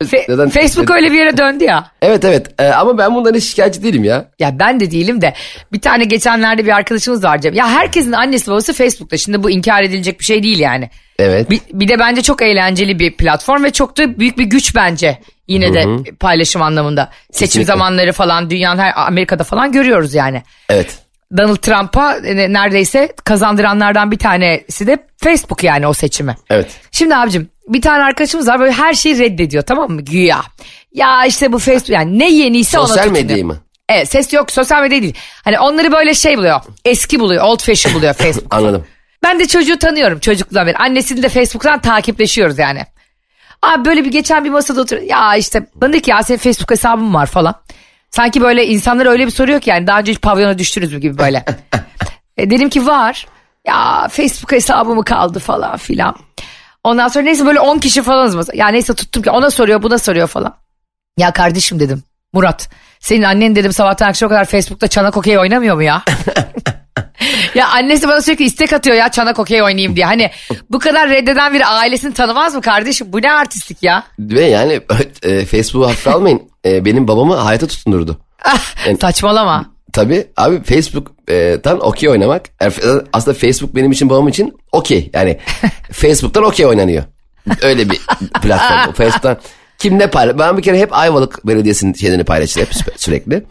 Fe- 0.04 0.32
Neden- 0.32 0.50
Facebook 0.50 0.92
öyle 0.92 1.12
bir 1.12 1.18
yere 1.18 1.38
döndü 1.38 1.64
ya. 1.64 1.92
Evet 2.02 2.26
evet 2.26 2.48
E, 2.60 2.68
ama 2.68 2.98
ben 2.98 3.16
bundan 3.16 3.34
hiç 3.34 3.44
şikayetçi 3.44 3.84
değilim 3.84 4.04
ya. 4.04 4.26
Ya 4.40 4.60
ben 4.60 4.80
de 4.80 4.92
değilim 4.92 5.22
de 5.22 5.34
bir 5.74 5.80
tane 5.82 6.04
geçenlerde 6.04 6.66
bir 6.66 6.72
arkadaşımız 6.76 7.24
var 7.24 7.42
Cem. 7.42 7.54
Ya 7.54 7.70
herkesin 7.70 8.12
annesi 8.12 8.52
babası 8.52 8.74
Facebook'ta. 8.74 9.18
Şimdi 9.18 9.44
bu 9.44 9.50
inkar 9.52 9.84
edilecek 9.84 10.20
bir 10.20 10.26
şey 10.26 10.44
değil 10.44 10.60
yani. 10.60 10.90
Evet. 11.20 11.50
Bir, 11.50 11.60
bir 11.74 11.88
de 11.88 12.00
bence 12.00 12.22
çok 12.22 12.42
eğlenceli 12.42 13.00
bir 13.00 13.18
platform 13.18 13.64
ve 13.64 13.72
çok 13.72 13.98
da 13.98 14.20
büyük 14.20 14.38
bir 14.38 14.46
güç 14.46 14.76
bence. 14.76 15.20
Yine 15.50 15.74
de 15.74 16.12
paylaşım 16.20 16.62
anlamında. 16.62 17.10
Seçim 17.32 17.46
Kesinlikle. 17.46 17.68
zamanları 17.68 18.14
falan 18.14 18.50
dünyanın 18.50 18.80
her 18.80 18.94
Amerika'da 18.96 19.44
falan 19.44 19.72
görüyoruz 19.72 20.14
yani. 20.14 20.44
Evet. 20.70 20.98
Donald 21.38 21.56
Trump'a 21.56 22.16
e, 22.18 22.54
neredeyse 22.54 23.14
kazandıranlardan 23.24 24.12
bir 24.12 24.18
tanesi 24.18 24.88
de 24.88 24.98
Facebook 25.18 25.64
yani 25.64 25.88
o 25.88 25.94
seçimi. 25.94 26.36
Evet. 26.50 26.68
Şimdi 26.92 27.16
abicim 27.16 27.50
bir 27.68 27.82
tane 27.82 28.04
arkadaşımız 28.04 28.48
var 28.48 28.60
böyle 28.60 28.72
her 28.72 28.94
şeyi 28.94 29.20
reddediyor 29.20 29.64
tamam 29.64 29.92
mı 29.92 30.02
güya. 30.02 30.42
Ya 30.94 31.26
işte 31.26 31.52
bu 31.52 31.60
Facebook 31.60 31.90
yani 31.90 32.20
ne 32.20 32.32
yeniyse 32.32 32.80
ona 32.80 32.88
Sosyal 32.88 33.12
medyayı 33.12 33.46
mı? 33.46 33.58
Evet 33.90 34.10
ses 34.10 34.34
yok 34.34 34.52
sosyal 34.52 34.82
medya 34.82 35.02
değil. 35.02 35.16
Hani 35.44 35.60
onları 35.60 35.92
böyle 35.92 36.14
şey 36.14 36.38
buluyor 36.38 36.62
eski 36.86 37.20
buluyor 37.20 37.44
old 37.44 37.60
fashion 37.60 37.96
buluyor 37.96 38.14
Facebook. 38.18 38.56
Anladım. 38.56 38.86
ben 39.24 39.40
de 39.40 39.48
çocuğu 39.48 39.80
tanıyorum 39.80 40.20
çocukluğundan 40.20 40.68
beri. 40.68 40.78
Annesini 40.78 41.24
de 41.24 41.30
Facebook'tan 41.30 41.82
takipleşiyoruz 41.82 42.60
yani. 42.60 42.86
Abi 43.62 43.86
böyle 43.86 44.06
bir 44.06 44.12
geçen 44.12 44.46
bir 44.46 44.50
masada 44.50 44.82
oturuyor. 44.82 45.08
Ya 45.08 45.36
işte 45.36 45.68
bana 45.76 45.94
dedi 45.94 46.02
ki 46.02 46.12
ya 46.12 46.24
senin 46.24 46.38
Facebook 46.38 46.72
hesabın 46.72 47.14
var 47.14 47.26
falan. 47.26 47.56
Sanki 48.12 48.42
böyle 48.42 48.68
insanlar 48.68 49.06
öyle 49.06 49.26
bir 49.26 49.32
soruyor 49.32 49.62
ki 49.62 49.70
yani 49.70 49.88
daha 49.88 50.00
önce 50.00 50.12
hiç 50.12 50.22
pavyona 50.22 50.58
düştünüz 50.60 50.94
mü 50.94 51.00
gibi 51.00 51.18
böyle. 51.18 51.46
e, 52.38 52.50
dedim 52.50 52.70
ki 52.70 52.88
var. 52.88 53.28
Ya 53.68 54.08
Facebook 54.12 54.52
hesabımı 54.52 55.06
kaldı 55.06 55.40
falan 55.40 55.78
filan. 55.78 56.16
Ondan 56.84 57.08
sonra 57.08 57.24
neyse 57.24 57.46
böyle 57.46 57.60
10 57.60 57.80
kişi 57.80 58.04
falanız 58.04 58.36
mı? 58.36 58.44
Ya 58.54 58.68
neyse 58.68 58.94
tuttum 58.94 59.24
ki 59.24 59.32
ona 59.32 59.52
soruyor 59.52 59.84
buna 59.84 59.98
soruyor 59.98 60.28
falan. 60.28 60.56
Ya 61.18 61.34
kardeşim 61.34 61.80
dedim 61.80 62.04
Murat 62.34 62.70
senin 63.00 63.24
annen 63.24 63.56
dedim 63.56 63.74
sabahtan 63.74 64.08
akşama 64.10 64.30
kadar 64.30 64.46
Facebook'ta 64.46 64.88
çanak 64.88 65.18
okey 65.18 65.38
oynamıyor 65.38 65.76
mu 65.76 65.84
ya? 65.84 66.04
ya 67.56 67.68
annesi 67.68 68.08
bana 68.08 68.22
sürekli 68.22 68.46
istek 68.46 68.74
atıyor 68.74 68.96
ya 68.96 69.10
çanak 69.12 69.40
okey 69.40 69.64
oynayayım 69.64 69.96
diye. 69.96 70.06
Hani 70.06 70.32
bu 70.70 70.80
kadar 70.80 71.10
reddeden 71.10 71.54
bir 71.54 71.78
ailesini 71.80 72.14
tanımaz 72.14 72.56
mı 72.56 72.62
kardeşim? 72.62 73.08
Bu 73.14 73.22
ne 73.22 73.32
artistlik 73.32 73.84
ya? 73.84 74.04
Ve 74.20 74.46
yani 74.46 74.82
e, 75.24 75.46
Facebook'u 75.46 75.86
hafife 75.88 76.12
almayın. 76.12 76.42
E, 76.66 76.86
benim 76.86 77.08
babamı 77.08 77.36
hayata 77.36 77.68
tutundurdu. 77.68 78.18
Saçmalama. 79.02 79.66
Tabii 79.94 80.28
abi 80.38 80.64
Facebook'tan 80.64 81.86
okey 81.88 82.10
oynamak. 82.10 82.46
yani 82.62 82.74
fe- 82.74 83.06
aslında 83.14 83.38
Facebook 83.38 83.76
benim 83.76 83.92
için 83.92 84.10
babam 84.10 84.28
için 84.28 84.58
okey. 84.72 85.10
Yani 85.14 85.38
Facebook'tan 85.92 86.44
okey 86.44 86.66
oynanıyor. 86.66 87.04
Öyle 87.62 87.90
bir 87.90 88.00
platform. 88.42 88.94
Facebook'tan 88.98 89.38
kim 89.80 90.00
ne 90.00 90.08
paylaş? 90.10 90.38
Ben 90.40 90.58
bir 90.58 90.62
kere 90.64 90.80
hep 90.80 90.94
Ayvalık 90.98 91.48
Belediyesi'nin 91.48 91.94
şeylerini 91.94 92.24
paylaşır 92.24 92.62
hep 92.62 92.70
sü- 92.72 92.98
sürekli. 92.98 93.44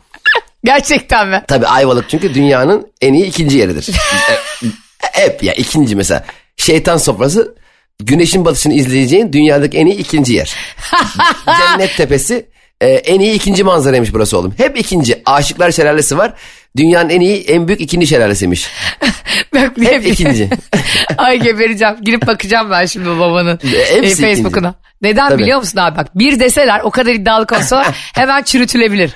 Gerçekten 0.64 1.28
mi? 1.28 1.44
Tabii 1.48 1.66
Ayvalık 1.66 2.08
çünkü 2.08 2.34
dünyanın 2.34 2.92
en 3.00 3.14
iyi 3.14 3.24
ikinci 3.26 3.58
yeridir. 3.58 3.90
E, 5.14 5.22
hep 5.22 5.42
ya 5.42 5.52
ikinci 5.54 5.96
mesela. 5.96 6.24
Şeytan 6.56 6.96
sofrası 6.96 7.54
güneşin 8.00 8.44
batışını 8.44 8.74
izleyeceğin 8.74 9.32
dünyadaki 9.32 9.78
en 9.78 9.86
iyi 9.86 9.98
ikinci 9.98 10.32
yer. 10.34 10.56
Cennet 11.58 11.96
tepesi 11.96 12.46
e, 12.80 12.88
en 12.88 13.20
iyi 13.20 13.34
ikinci 13.34 13.64
manzaraymış 13.64 14.14
burası 14.14 14.38
oğlum. 14.38 14.54
Hep 14.56 14.78
ikinci. 14.78 15.22
Aşıklar 15.26 15.70
şelalesi 15.70 16.18
var. 16.18 16.34
Dünyanın 16.78 17.08
en 17.08 17.20
iyi 17.20 17.44
en 17.44 17.68
büyük 17.68 17.80
ikinci 17.80 18.06
şelalesiymiş. 18.06 18.70
Bak, 19.54 19.72
Hep 19.80 20.06
ikinci. 20.06 20.50
Ay 21.18 21.40
gebereceğim. 21.40 21.94
Girip 22.02 22.26
bakacağım 22.26 22.70
ben 22.70 22.86
şimdi 22.86 23.08
babanın 23.08 23.60
e, 24.02 24.14
Facebook'una. 24.14 24.74
Neden 25.02 25.28
Tabii. 25.28 25.42
biliyor 25.42 25.58
musun 25.58 25.78
abi 25.78 25.96
bak 25.96 26.18
bir 26.18 26.40
deseler 26.40 26.80
o 26.80 26.90
kadar 26.90 27.12
iddialı 27.12 27.46
konuşsalar 27.46 27.86
hemen 28.14 28.42
çürütülebilir. 28.42 29.10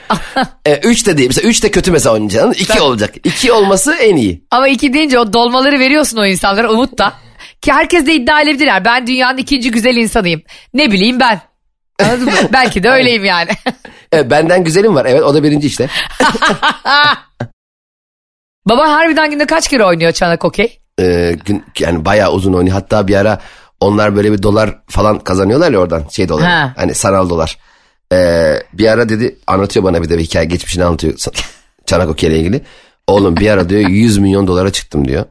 E, 0.66 0.76
üç 0.76 1.06
de 1.06 1.18
değil. 1.18 1.28
Mesela 1.28 1.48
üç 1.48 1.62
de 1.62 1.70
kötü 1.70 1.90
mesela 1.90 2.12
oynayacaksın. 2.14 2.52
İki 2.52 2.80
olacak. 2.80 3.14
İki 3.24 3.52
olması 3.52 3.94
en 3.94 4.16
iyi. 4.16 4.44
Ama 4.50 4.68
iki 4.68 4.92
deyince 4.92 5.18
o 5.18 5.32
dolmaları 5.32 5.78
veriyorsun 5.78 6.18
o 6.18 6.26
insanlara 6.26 6.70
umut 6.70 6.98
da. 6.98 7.12
Ki 7.60 7.72
herkes 7.72 8.06
de 8.06 8.14
iddia 8.14 8.40
edebilirler. 8.42 8.84
Ben 8.84 9.06
dünyanın 9.06 9.38
ikinci 9.38 9.70
güzel 9.70 9.96
insanıyım. 9.96 10.42
Ne 10.74 10.92
bileyim 10.92 11.20
ben. 11.20 11.40
Anladın 12.02 12.24
mı? 12.24 12.32
Belki 12.52 12.82
de 12.82 12.90
öyleyim 12.90 13.24
yani. 13.24 13.50
E, 14.14 14.30
benden 14.30 14.64
güzelim 14.64 14.94
var. 14.94 15.06
Evet 15.08 15.22
o 15.22 15.34
da 15.34 15.42
birinci 15.42 15.66
işte. 15.66 15.88
Baban 18.68 18.88
harbiden 18.88 19.30
günde 19.30 19.46
kaç 19.46 19.68
kere 19.68 19.84
oynuyor 19.84 20.12
çanak 20.12 20.44
okey? 20.44 20.78
E, 21.00 21.36
gün, 21.44 21.64
yani 21.78 22.04
bayağı 22.04 22.32
uzun 22.32 22.52
oynuyor. 22.52 22.74
Hatta 22.74 23.08
bir 23.08 23.14
ara 23.14 23.40
onlar 23.80 24.16
böyle 24.16 24.32
bir 24.32 24.42
dolar 24.42 24.78
falan 24.88 25.18
kazanıyorlar 25.18 25.72
ya 25.72 25.78
oradan. 25.78 26.04
Şey 26.10 26.28
dolar. 26.28 26.50
Ha. 26.50 26.72
Hani 26.76 26.94
sanal 26.94 27.30
dolar. 27.30 27.58
E, 28.12 28.16
bir 28.72 28.86
ara 28.86 29.08
dedi 29.08 29.38
anlatıyor 29.46 29.84
bana 29.84 30.02
bir 30.02 30.08
de 30.08 30.18
bir 30.18 30.24
hikaye 30.24 30.44
geçmişini 30.46 30.84
anlatıyor. 30.84 31.14
Çanak 31.86 32.08
Okey 32.08 32.30
ile 32.30 32.38
ilgili. 32.38 32.62
Oğlum 33.06 33.36
bir 33.36 33.50
ara 33.50 33.68
diyor 33.68 33.88
100 33.88 34.18
milyon 34.18 34.46
dolara 34.46 34.72
çıktım 34.72 35.08
diyor. 35.08 35.24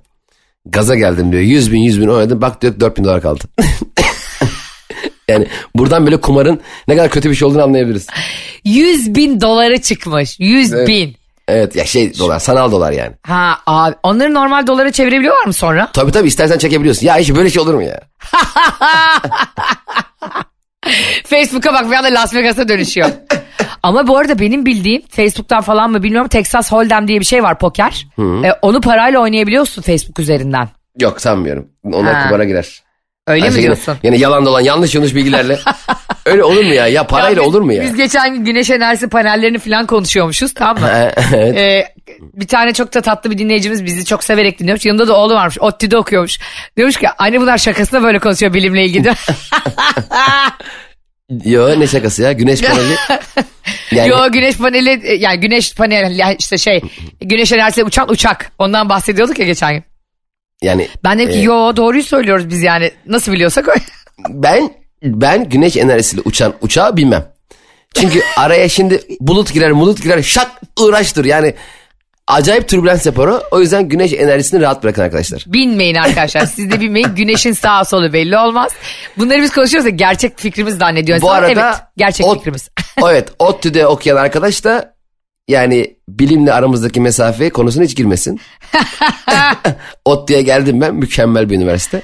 Gaza 0.65 0.95
geldim 0.95 1.31
diyor. 1.31 1.43
100 1.43 1.71
bin 1.71 1.79
100 1.79 2.01
bin 2.01 2.07
oynadım. 2.07 2.41
Bak 2.41 2.61
diyor 2.61 2.79
4 2.79 2.97
bin 2.97 3.03
dolar 3.03 3.21
kaldı. 3.21 3.43
yani 5.27 5.47
buradan 5.75 6.05
böyle 6.05 6.21
kumarın 6.21 6.61
ne 6.87 6.95
kadar 6.95 7.09
kötü 7.09 7.29
bir 7.29 7.35
şey 7.35 7.47
olduğunu 7.47 7.63
anlayabiliriz. 7.63 8.07
100 8.65 9.15
bin 9.15 9.41
doları 9.41 9.81
çıkmış. 9.81 10.39
100 10.39 10.73
Evet. 10.73 10.87
bin. 10.87 11.20
Evet 11.51 11.75
ya 11.75 11.85
şey 11.85 12.19
dolar 12.19 12.39
sanal 12.39 12.71
dolar 12.71 12.91
yani. 12.91 13.11
Ha 13.27 13.57
abi 13.67 13.95
onları 14.03 14.33
normal 14.33 14.67
dolara 14.67 14.91
çevirebiliyorlar 14.91 15.45
mı 15.45 15.53
sonra? 15.53 15.89
Tabii 15.93 16.11
tabii 16.11 16.27
istersen 16.27 16.57
çekebiliyorsun. 16.57 17.05
Ya 17.07 17.17
hiç 17.17 17.35
böyle 17.35 17.49
şey 17.49 17.61
olur 17.61 17.73
mu 17.73 17.83
ya? 17.83 17.99
Facebook'a 21.25 21.73
bak 21.73 21.91
bir 21.91 21.95
anda 21.95 22.07
Las 22.07 22.33
Vegas'a 22.33 22.69
dönüşüyor. 22.69 23.09
Ama 23.83 24.07
bu 24.07 24.17
arada 24.17 24.39
benim 24.39 24.65
bildiğim 24.65 25.01
Facebook'tan 25.09 25.61
falan 25.61 25.91
mı 25.91 26.03
bilmiyorum 26.03 26.27
Texas 26.27 26.71
Hold'em 26.71 27.07
diye 27.07 27.19
bir 27.19 27.25
şey 27.25 27.43
var 27.43 27.59
poker. 27.59 28.07
E, 28.19 28.51
onu 28.61 28.81
parayla 28.81 29.19
oynayabiliyorsun 29.19 29.81
Facebook 29.81 30.19
üzerinden. 30.19 30.69
Yok 30.99 31.21
sanmıyorum. 31.21 31.67
Onlar 31.83 32.13
Ha. 32.15 32.23
kumara 32.23 32.43
girer. 32.43 32.83
Öyle 33.27 33.43
Ayşe 33.43 33.55
mi 33.55 33.61
yine- 33.61 33.73
diyorsun? 33.73 33.97
Yine 34.03 34.17
yalan 34.17 34.45
dolan 34.45 34.61
yanlış 34.61 34.95
yanlış 34.95 35.15
bilgilerle. 35.15 35.59
Öyle 36.25 36.43
olur 36.43 36.63
mu 36.63 36.73
ya? 36.73 36.87
Ya 36.87 37.07
parayla 37.07 37.29
Ya 37.29 37.37
biz- 37.37 37.47
olur 37.47 37.61
mu 37.61 37.73
ya? 37.73 37.83
Biz 37.83 37.95
geçen 37.95 38.33
gün 38.33 38.45
güneş 38.45 38.69
enerjisi 38.69 39.09
panellerini 39.09 39.59
falan 39.59 39.85
konuşuyormuşuz 39.85 40.53
tamam 40.53 40.83
mı? 40.83 40.89
evet. 41.33 41.57
Ee, 41.57 41.87
bir 42.33 42.47
tane 42.47 42.73
çok 42.73 42.93
da 42.93 43.01
tatlı 43.01 43.31
bir 43.31 43.37
dinleyicimiz 43.37 43.85
bizi 43.85 44.05
çok 44.05 44.23
severek 44.23 44.59
dinliyormuş. 44.59 44.85
Yanında 44.85 45.07
da 45.07 45.15
oğlu 45.17 45.33
varmış. 45.33 45.57
ODTÜ'de 45.59 45.97
okuyormuş. 45.97 46.39
Diyormuş 46.77 46.97
ki 46.97 47.07
anne 47.17 47.41
bunlar 47.41 47.57
şakasına 47.57 48.03
böyle 48.03 48.19
konuşuyor 48.19 48.53
bilimle 48.53 48.85
ilgili. 48.85 49.13
Yo 51.45 51.79
ne 51.79 51.87
şakası 51.87 52.21
ya? 52.21 52.31
Güneş 52.31 52.61
paneli. 52.61 52.95
Yani, 53.91 54.09
Yo 54.09 54.31
güneş 54.31 54.57
paneli 54.57 55.17
yani 55.19 55.39
güneş 55.39 55.75
paneli 55.75 56.15
yani 56.17 56.35
işte 56.39 56.57
şey 56.57 56.81
güneş 57.21 57.51
enerjisiyle 57.51 57.87
uçan 57.87 58.11
uçak. 58.11 58.51
Ondan 58.59 58.89
bahsediyorduk 58.89 59.39
ya 59.39 59.45
geçen 59.45 59.73
gün. 59.73 59.83
yani 60.61 60.87
Ben 61.03 61.19
dedim 61.19 61.31
ki 61.31 61.39
e, 61.39 61.41
yo 61.41 61.75
doğruyu 61.75 62.03
söylüyoruz 62.03 62.49
biz 62.49 62.61
yani. 62.63 62.91
Nasıl 63.05 63.31
biliyorsak 63.31 63.67
öyle. 63.67 63.81
ben 64.29 64.69
ben 65.03 65.49
güneş 65.49 65.77
enerjisiyle 65.77 66.21
uçan 66.25 66.53
uçağı 66.61 66.97
bilmem. 66.97 67.25
Çünkü 67.93 68.21
araya 68.37 68.69
şimdi 68.69 69.01
bulut 69.19 69.53
girer 69.53 69.75
bulut 69.75 70.03
girer 70.03 70.21
şak 70.21 70.51
uğraştır 70.79 71.25
yani 71.25 71.53
acayip 72.27 72.67
türbülans 72.67 73.05
yapar 73.05 73.27
o. 73.27 73.41
O 73.51 73.59
yüzden 73.59 73.89
güneş 73.89 74.13
enerjisini 74.13 74.61
rahat 74.61 74.83
bırakın 74.83 75.01
arkadaşlar. 75.01 75.43
Binmeyin 75.47 75.95
arkadaşlar. 75.95 76.45
Siz 76.55 76.71
de 76.71 76.81
binmeyin. 76.81 77.15
Güneşin 77.15 77.53
sağa 77.53 77.85
solu 77.85 78.13
belli 78.13 78.37
olmaz. 78.37 78.71
Bunları 79.17 79.41
biz 79.41 79.51
konuşuyoruz 79.51 79.85
ya 79.85 79.95
gerçek 79.95 80.39
fikrimiz 80.39 80.77
zannediyoruz. 80.77 81.21
Bu 81.23 81.31
arada 81.31 81.51
evet 81.51 81.75
gerçek 81.97 82.27
o- 82.27 82.33
fikrimiz. 82.33 82.69
evet 83.09 83.29
ODTÜ'de 83.39 83.87
okuyan 83.87 84.17
arkadaş 84.17 84.63
da 84.63 84.93
yani 85.47 85.95
bilimle 86.09 86.53
aramızdaki 86.53 87.01
mesafe 87.01 87.49
konusuna 87.49 87.83
hiç 87.83 87.95
girmesin. 87.95 88.39
ODTÜ'ye 90.05 90.41
geldim 90.41 90.81
ben 90.81 90.95
mükemmel 90.95 91.49
bir 91.49 91.55
üniversite. 91.55 92.01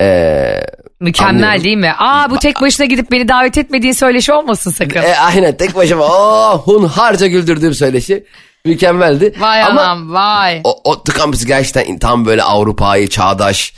Ee, 0.00 0.60
Mükemmel 1.02 1.34
Anlıyorum. 1.34 1.64
değil 1.64 1.76
mi? 1.76 1.92
Aa 1.98 2.30
bu 2.30 2.38
tek 2.38 2.60
başına 2.60 2.86
gidip 2.86 3.10
beni 3.10 3.28
davet 3.28 3.58
etmediğin 3.58 3.92
söyleşi 3.92 4.32
olmasın 4.32 4.70
sakın. 4.70 5.02
e, 5.02 5.14
aynen 5.16 5.56
tek 5.56 5.76
başıma 5.76 6.04
oh, 6.04 6.66
hunharca 6.66 7.26
güldürdüğüm 7.26 7.74
söyleşi 7.74 8.24
mükemmeldi. 8.64 9.34
vay 9.40 9.62
Ama 9.62 9.80
anam 9.82 10.12
vay. 10.12 10.60
o, 10.64 10.80
ODTÜ 10.90 11.12
kampüsü 11.12 11.46
gerçekten 11.46 11.98
tam 11.98 12.26
böyle 12.26 12.42
Avrupa'yı 12.42 13.08
çağdaş 13.08 13.74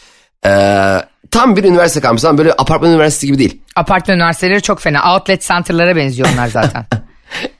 ee, 0.46 0.96
tam 1.30 1.56
bir 1.56 1.64
üniversite 1.64 2.00
kampüsü 2.00 2.28
ama 2.28 2.38
böyle 2.38 2.52
apartman 2.52 2.90
üniversitesi 2.90 3.26
gibi 3.26 3.38
değil. 3.38 3.60
Apartman 3.76 4.16
üniversiteleri 4.16 4.62
çok 4.62 4.80
fena. 4.80 5.14
Outlet 5.14 5.42
center'lara 5.42 5.96
benziyor 5.96 6.28
onlar 6.34 6.48
zaten. 6.48 6.86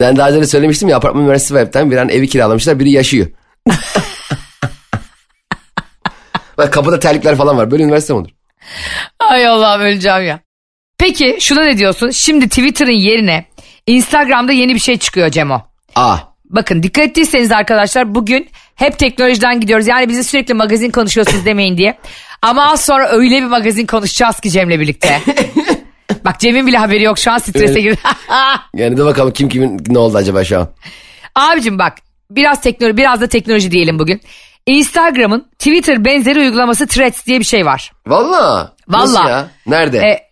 Ben 0.00 0.16
daha 0.16 0.28
önce 0.28 0.40
de 0.40 0.46
söylemiştim 0.46 0.88
ya 0.88 0.96
apartman 0.96 1.22
üniversitesi 1.24 1.58
webten 1.58 1.90
bir 1.90 1.96
an 1.96 2.08
evi 2.08 2.28
kiralamışlar 2.28 2.78
biri 2.78 2.90
yaşıyor. 2.90 3.26
Bak 6.58 6.72
kapıda 6.72 7.00
terlikler 7.00 7.36
falan 7.36 7.56
var. 7.58 7.70
Böyle 7.70 7.82
üniversite 7.82 8.12
mi 8.12 8.18
olur? 8.20 8.30
Ay 9.20 9.46
Allah'ım 9.46 9.80
öleceğim 9.80 10.24
ya. 10.24 10.40
Peki 10.98 11.36
şuna 11.40 11.64
ne 11.64 11.78
diyorsun? 11.78 12.10
Şimdi 12.10 12.48
Twitter'ın 12.48 12.90
yerine 12.90 13.44
Instagram'da 13.86 14.52
yeni 14.52 14.74
bir 14.74 14.80
şey 14.80 14.96
çıkıyor 14.98 15.30
Cemo. 15.30 15.62
Aa. 15.94 16.16
Bakın 16.44 16.82
dikkat 16.82 17.04
ettiyseniz 17.04 17.52
arkadaşlar 17.52 18.14
bugün 18.14 18.48
hep 18.74 18.98
teknolojiden 18.98 19.60
gidiyoruz. 19.60 19.86
Yani 19.86 20.08
bizi 20.08 20.24
sürekli 20.24 20.54
magazin 20.54 20.90
konuşuyorsunuz 20.90 21.44
demeyin 21.46 21.76
diye. 21.76 21.98
Ama 22.42 22.72
az 22.72 22.84
sonra 22.84 23.08
öyle 23.08 23.36
bir 23.36 23.46
magazin 23.46 23.86
konuşacağız 23.86 24.40
ki 24.40 24.50
Cem'le 24.50 24.80
birlikte. 24.80 25.20
Bak 26.24 26.40
Cem'in 26.40 26.66
bile 26.66 26.78
haberi 26.78 27.02
yok 27.02 27.18
şu 27.18 27.30
an 27.32 27.38
strese 27.38 27.80
girdi. 27.80 27.98
Yani 28.74 28.96
de 28.96 29.04
bakalım 29.04 29.32
kim 29.32 29.48
kimin 29.48 29.80
ne 29.88 29.98
oldu 29.98 30.16
acaba 30.16 30.44
şu 30.44 30.58
an. 30.60 30.68
Abicim 31.34 31.78
bak 31.78 31.92
biraz 32.30 32.60
teknoloji 32.60 32.96
biraz 32.96 33.20
da 33.20 33.26
teknoloji 33.26 33.70
diyelim 33.70 33.98
bugün. 33.98 34.20
Instagram'ın 34.66 35.40
Twitter 35.58 36.04
benzeri 36.04 36.38
uygulaması 36.40 36.86
Threads 36.86 37.26
diye 37.26 37.40
bir 37.40 37.44
şey 37.44 37.66
var. 37.66 37.92
Valla. 38.06 38.72
Nasıl 38.88 39.14
Valla. 39.14 39.30
ya? 39.30 39.46
Nerede? 39.66 39.98
E, 39.98 40.24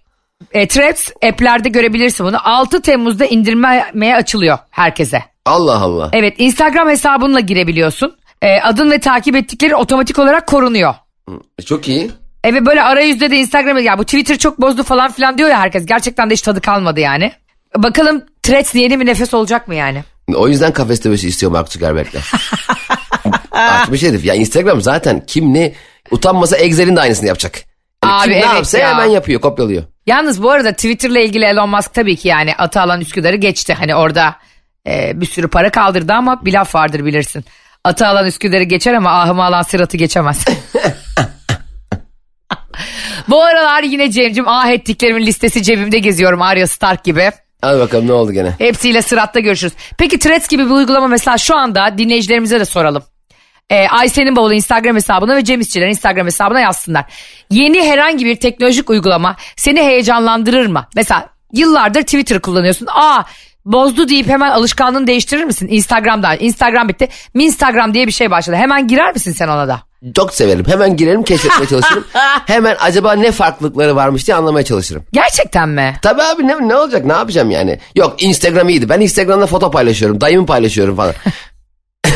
e, 0.60 0.68
Threads 0.68 1.10
app'lerde 1.24 1.68
görebilirsin 1.68 2.26
bunu. 2.26 2.36
6 2.44 2.82
Temmuz'da 2.82 3.24
indirmeye 3.26 4.16
açılıyor 4.16 4.58
herkese. 4.70 5.22
Allah 5.46 5.78
Allah. 5.80 6.10
Evet 6.12 6.34
Instagram 6.38 6.88
hesabınla 6.88 7.40
girebiliyorsun. 7.40 8.16
E, 8.42 8.60
adın 8.60 8.90
ve 8.90 9.00
takip 9.00 9.36
ettikleri 9.36 9.76
otomatik 9.76 10.18
olarak 10.18 10.46
korunuyor. 10.46 10.94
E, 11.58 11.62
Çok 11.62 11.88
iyi. 11.88 12.10
Evet 12.44 12.66
böyle 12.66 12.82
arayüzde 12.82 13.30
de 13.30 13.36
Instagram'a 13.36 13.80
ya 13.80 13.98
bu 13.98 14.04
Twitter 14.04 14.38
çok 14.38 14.60
bozdu 14.60 14.82
falan 14.82 15.12
filan 15.12 15.38
diyor 15.38 15.48
ya 15.50 15.60
herkes. 15.60 15.86
Gerçekten 15.86 16.30
de 16.30 16.34
hiç 16.34 16.42
tadı 16.42 16.60
kalmadı 16.60 17.00
yani. 17.00 17.32
Bakalım 17.76 18.22
Threads 18.42 18.74
yeni 18.74 19.00
bir 19.00 19.06
nefes 19.06 19.34
olacak 19.34 19.68
mı 19.68 19.74
yani? 19.74 20.04
O 20.34 20.48
yüzden 20.48 20.72
kafes 20.72 21.04
dövüşü 21.04 21.26
istiyor 21.26 21.52
Mark 21.52 21.72
Zuckerberg'le. 21.72 22.18
Şey 23.98 24.08
herif. 24.08 24.24
Ya 24.24 24.34
Instagram 24.34 24.80
zaten 24.80 25.22
kim 25.26 25.54
ne 25.54 25.72
utanmasa 26.10 26.56
Excel'in 26.56 26.96
de 26.96 27.00
aynısını 27.00 27.28
yapacak. 27.28 27.64
Yani 28.04 28.14
Abi 28.14 28.22
kim 28.22 28.32
ne 28.32 28.36
evet 28.36 28.54
yapsa 28.54 28.78
ya. 28.78 28.90
hemen 28.92 29.06
yapıyor, 29.06 29.40
kopyalıyor. 29.40 29.82
Yalnız 30.06 30.42
bu 30.42 30.50
arada 30.50 30.72
Twitter'la 30.72 31.20
ilgili 31.20 31.44
Elon 31.44 31.70
Musk 31.70 31.94
tabii 31.94 32.16
ki 32.16 32.28
yani 32.28 32.54
atı 32.54 32.80
alan 32.80 33.00
Üsküdar'ı 33.00 33.36
geçti. 33.36 33.74
Hani 33.74 33.94
orada 33.94 34.36
e, 34.86 35.20
bir 35.20 35.26
sürü 35.26 35.48
para 35.48 35.70
kaldırdı 35.70 36.12
ama 36.12 36.44
bir 36.44 36.52
laf 36.52 36.74
vardır 36.74 37.04
bilirsin. 37.04 37.44
Atı 37.84 38.06
alan 38.06 38.26
Üsküdar'ı 38.26 38.62
geçer 38.62 38.94
ama 38.94 39.20
ahımı 39.20 39.44
alan 39.44 39.62
Sırat'ı 39.62 39.96
geçemez. 39.96 40.44
bu 43.28 43.42
aralar 43.42 43.82
yine 43.82 44.10
Cem'cim 44.10 44.48
ah 44.48 44.68
ettiklerimin 44.68 45.26
listesi 45.26 45.62
cebimde 45.62 45.98
geziyorum 45.98 46.42
Arya 46.42 46.66
Stark 46.66 47.04
gibi. 47.04 47.30
Hadi 47.60 47.80
bakalım 47.80 48.06
ne 48.06 48.12
oldu 48.12 48.32
gene. 48.32 48.54
Hepsiyle 48.58 49.02
Sırat'ta 49.02 49.40
görüşürüz. 49.40 49.72
Peki 49.98 50.18
Threads 50.18 50.48
gibi 50.48 50.64
bir 50.64 50.70
uygulama 50.70 51.06
mesela 51.08 51.38
şu 51.38 51.56
anda 51.56 51.98
dinleyicilerimize 51.98 52.60
de 52.60 52.64
soralım. 52.64 53.02
Ee, 53.70 53.86
Ayşe'nin 53.88 54.36
bavulu 54.36 54.54
Instagram 54.54 54.96
hesabına 54.96 55.36
ve 55.36 55.44
Cem 55.44 55.60
İşçilerin 55.60 55.90
Instagram 55.90 56.26
hesabına 56.26 56.60
yazsınlar. 56.60 57.04
Yeni 57.50 57.82
herhangi 57.82 58.24
bir 58.26 58.36
teknolojik 58.36 58.90
uygulama 58.90 59.36
seni 59.56 59.82
heyecanlandırır 59.82 60.66
mı? 60.66 60.86
Mesela 60.96 61.28
yıllardır 61.52 62.02
Twitter 62.02 62.40
kullanıyorsun. 62.40 62.86
Aa 62.94 63.22
bozdu 63.64 64.08
deyip 64.08 64.28
hemen 64.28 64.50
alışkanlığını 64.50 65.06
değiştirir 65.06 65.44
misin? 65.44 65.68
Instagram'da. 65.70 66.34
Instagram 66.34 66.88
bitti. 66.88 67.08
Minstagram 67.34 67.94
diye 67.94 68.06
bir 68.06 68.12
şey 68.12 68.30
başladı. 68.30 68.56
Hemen 68.56 68.88
girer 68.88 69.12
misin 69.14 69.32
sen 69.32 69.48
ona 69.48 69.68
da? 69.68 69.80
Çok 70.16 70.34
severim. 70.34 70.64
Hemen 70.68 70.96
girerim 70.96 71.22
keşfetmeye 71.22 71.66
çalışırım. 71.70 72.04
Hemen 72.46 72.76
acaba 72.80 73.12
ne 73.12 73.32
farklılıkları 73.32 73.96
varmış 73.96 74.26
diye 74.26 74.36
anlamaya 74.36 74.64
çalışırım. 74.64 75.04
Gerçekten 75.12 75.68
mi? 75.68 75.94
Tabii 76.02 76.22
abi 76.22 76.46
ne, 76.48 76.68
ne 76.68 76.76
olacak 76.76 77.04
ne 77.04 77.12
yapacağım 77.12 77.50
yani. 77.50 77.78
Yok 77.94 78.22
Instagram 78.22 78.68
iyiydi. 78.68 78.88
Ben 78.88 79.00
Instagram'da 79.00 79.46
foto 79.46 79.70
paylaşıyorum. 79.70 80.20
Dayımı 80.20 80.46
paylaşıyorum 80.46 80.96
falan. 80.96 81.14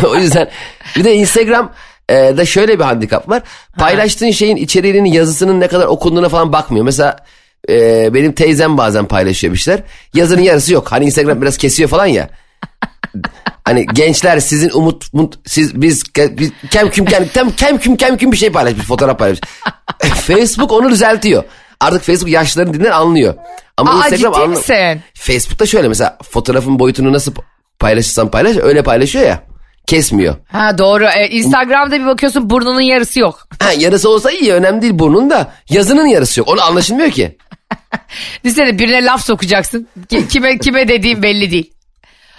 o 0.06 0.16
yüzden 0.16 0.50
bir 0.96 1.04
de 1.04 1.14
Instagram 1.14 1.72
e, 2.08 2.14
da 2.14 2.44
şöyle 2.44 2.78
bir 2.78 2.84
handikap 2.84 3.28
var. 3.28 3.42
Paylaştığın 3.78 4.30
şeyin 4.30 4.56
içeriğinin 4.56 5.04
yazısının 5.04 5.60
ne 5.60 5.68
kadar 5.68 5.86
okunduğuna 5.86 6.28
falan 6.28 6.52
bakmıyor. 6.52 6.84
Mesela 6.84 7.16
e, 7.68 8.14
benim 8.14 8.32
teyzem 8.32 8.78
bazen 8.78 9.06
paylaşıyor 9.06 9.52
bir 9.52 9.58
şeyler. 9.58 9.82
Yazının 10.14 10.42
yarısı 10.42 10.72
yok. 10.72 10.92
Hani 10.92 11.04
Instagram 11.04 11.42
biraz 11.42 11.56
kesiyor 11.56 11.88
falan 11.88 12.06
ya. 12.06 12.30
Hani 13.64 13.86
gençler 13.86 14.40
sizin 14.40 14.70
umut, 14.70 15.04
umut 15.12 15.38
siz 15.46 15.80
biz, 15.80 16.04
biz 16.16 16.52
kem 16.70 16.90
küm 16.90 17.04
kem, 17.04 17.28
kem, 17.28 17.50
kem 17.50 17.78
küm 17.78 17.96
kem 17.96 18.16
küm 18.16 18.32
bir 18.32 18.36
şey 18.36 18.50
paylaşmış 18.50 18.86
fotoğraf 18.86 19.18
paylaşmış. 19.18 19.50
Facebook 20.14 20.72
onu 20.72 20.90
düzeltiyor. 20.90 21.44
Artık 21.80 22.02
Facebook 22.02 22.30
yaşlıların 22.30 22.74
dilinden 22.74 22.90
anlıyor. 22.90 23.34
Ama 23.76 23.90
Aa, 23.90 24.08
Instagram 24.08 24.50
misin? 24.50 24.64
Facebook'ta 25.14 25.66
şöyle 25.66 25.88
mesela 25.88 26.18
fotoğrafın 26.30 26.78
boyutunu 26.78 27.12
nasıl 27.12 27.32
paylaşırsan 27.78 28.30
paylaş 28.30 28.56
öyle 28.56 28.82
paylaşıyor 28.82 29.26
ya. 29.26 29.42
Kesmiyor. 29.86 30.36
Ha 30.52 30.78
doğru. 30.78 31.04
Ee, 31.04 31.28
Instagram'da 31.28 32.00
bir 32.00 32.06
bakıyorsun 32.06 32.50
burnunun 32.50 32.80
yarısı 32.80 33.20
yok. 33.20 33.48
Ha, 33.62 33.72
yarısı 33.72 34.10
olsa 34.10 34.30
iyi 34.30 34.52
önemli 34.52 34.82
değil 34.82 34.98
burnun 34.98 35.30
da 35.30 35.52
yazının 35.70 36.06
yarısı 36.06 36.40
yok. 36.40 36.48
Onu 36.48 36.62
anlaşılmıyor 36.62 37.10
ki. 37.10 37.36
Düşünsene 38.44 38.78
birine 38.78 39.04
laf 39.04 39.24
sokacaksın. 39.24 39.88
Ki- 40.10 40.28
Kime 40.28 40.58
kime 40.58 40.88
dediğin 40.88 41.22
belli 41.22 41.50
değil. 41.50 41.72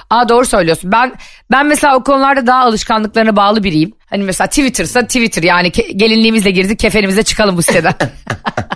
Aa 0.10 0.30
doğru 0.30 0.46
söylüyorsun. 0.46 0.92
Ben 0.92 1.14
ben 1.52 1.66
mesela 1.66 1.96
o 1.98 2.04
konularda 2.04 2.48
daha 2.48 2.64
alışkanlıklarına 2.64 3.36
bağlı 3.36 3.64
biriyim. 3.64 3.94
Hani 4.10 4.24
mesela 4.24 4.48
Twitter'sa 4.48 5.02
Twitter 5.02 5.44
yani 5.44 5.72
gelinliğimizle 5.72 6.52
girdik 6.52 6.80
kefenimizle 6.80 7.24
çıkalım 7.24 7.58
bu 7.58 7.62
siteden. 7.64 7.94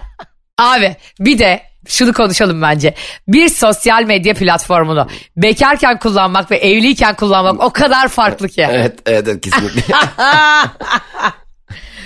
Abi 0.62 0.96
bir 1.20 1.40
de 1.40 1.64
şunu 1.88 2.14
konuşalım 2.14 2.62
bence. 2.62 2.94
Bir 3.28 3.50
sosyal 3.50 4.04
medya 4.04 4.34
platformunu 4.34 5.08
bekarken 5.38 6.00
kullanmak 6.00 6.52
ve 6.52 6.58
evliyken 6.58 7.16
kullanmak 7.16 7.64
o 7.64 7.70
kadar 7.74 8.08
farklı 8.08 8.50
ki. 8.50 8.62
Evet 8.72 9.00
evet, 9.06 9.28
evet 9.28 9.42
kesinlikle. 9.42 9.82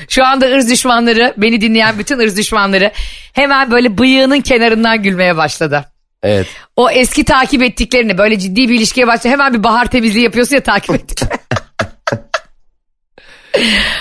Şu 0.09 0.25
anda 0.25 0.45
ırz 0.45 0.69
düşmanları, 0.69 1.33
beni 1.37 1.61
dinleyen 1.61 1.99
bütün 1.99 2.19
ırz 2.19 2.37
düşmanları 2.37 2.91
hemen 3.33 3.71
böyle 3.71 3.97
bıyığının 3.97 4.41
kenarından 4.41 5.03
gülmeye 5.03 5.37
başladı. 5.37 5.85
evet. 6.23 6.47
O 6.75 6.89
eski 6.89 7.23
takip 7.25 7.61
ettiklerini 7.63 8.17
böyle 8.17 8.39
ciddi 8.39 8.69
bir 8.69 8.75
ilişkiye 8.75 9.07
başla 9.07 9.29
hemen 9.29 9.53
bir 9.53 9.63
bahar 9.63 9.85
temizliği 9.85 10.23
yapıyorsun 10.23 10.55
ya 10.55 10.63
takip 10.63 10.95
ettik. 10.95 11.19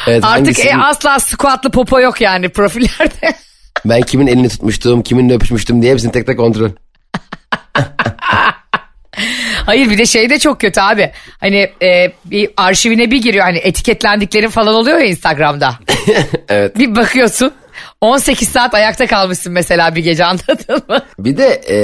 evet 0.07 0.25
Artık 0.25 0.27
hangisinin- 0.47 0.81
e, 0.81 0.83
asla 0.83 1.21
squatlı 1.21 1.71
popo 1.71 2.01
yok 2.01 2.21
yani 2.21 2.49
profillerde. 2.49 3.35
Ben 3.85 4.01
kimin 4.01 4.27
elini 4.27 4.49
tutmuştum, 4.49 5.03
kiminle 5.03 5.35
öpüşmüştüm 5.35 5.83
diye 5.83 5.93
hepsini 5.93 6.13
tek 6.13 6.27
tek 6.27 6.39
kontrol. 6.39 6.71
Hayır 9.67 9.91
bir 9.91 9.99
de 9.99 10.07
şey 10.07 10.31
de 10.31 10.39
çok 10.39 10.61
kötü 10.61 10.81
abi. 10.81 11.11
Hani 11.41 11.71
e, 11.83 12.13
bir 12.25 12.51
arşivine 12.57 13.11
bir 13.11 13.23
giriyor 13.23 13.45
hani 13.45 13.59
etiketlendiklerin 13.59 14.49
falan 14.49 14.75
oluyor 14.75 14.99
ya 14.99 15.05
Instagram'da. 15.07 15.75
Evet. 16.49 16.79
Bir 16.79 16.97
bakıyorsun 16.97 17.53
18 18.01 18.49
saat 18.49 18.75
ayakta 18.75 19.07
kalmışsın 19.07 19.53
mesela 19.53 19.95
bir 19.95 20.05
gece 20.05 20.25
anladın 20.25 20.83
mı? 20.89 20.99
Bir 21.19 21.37
de 21.37 21.63
e, 21.71 21.79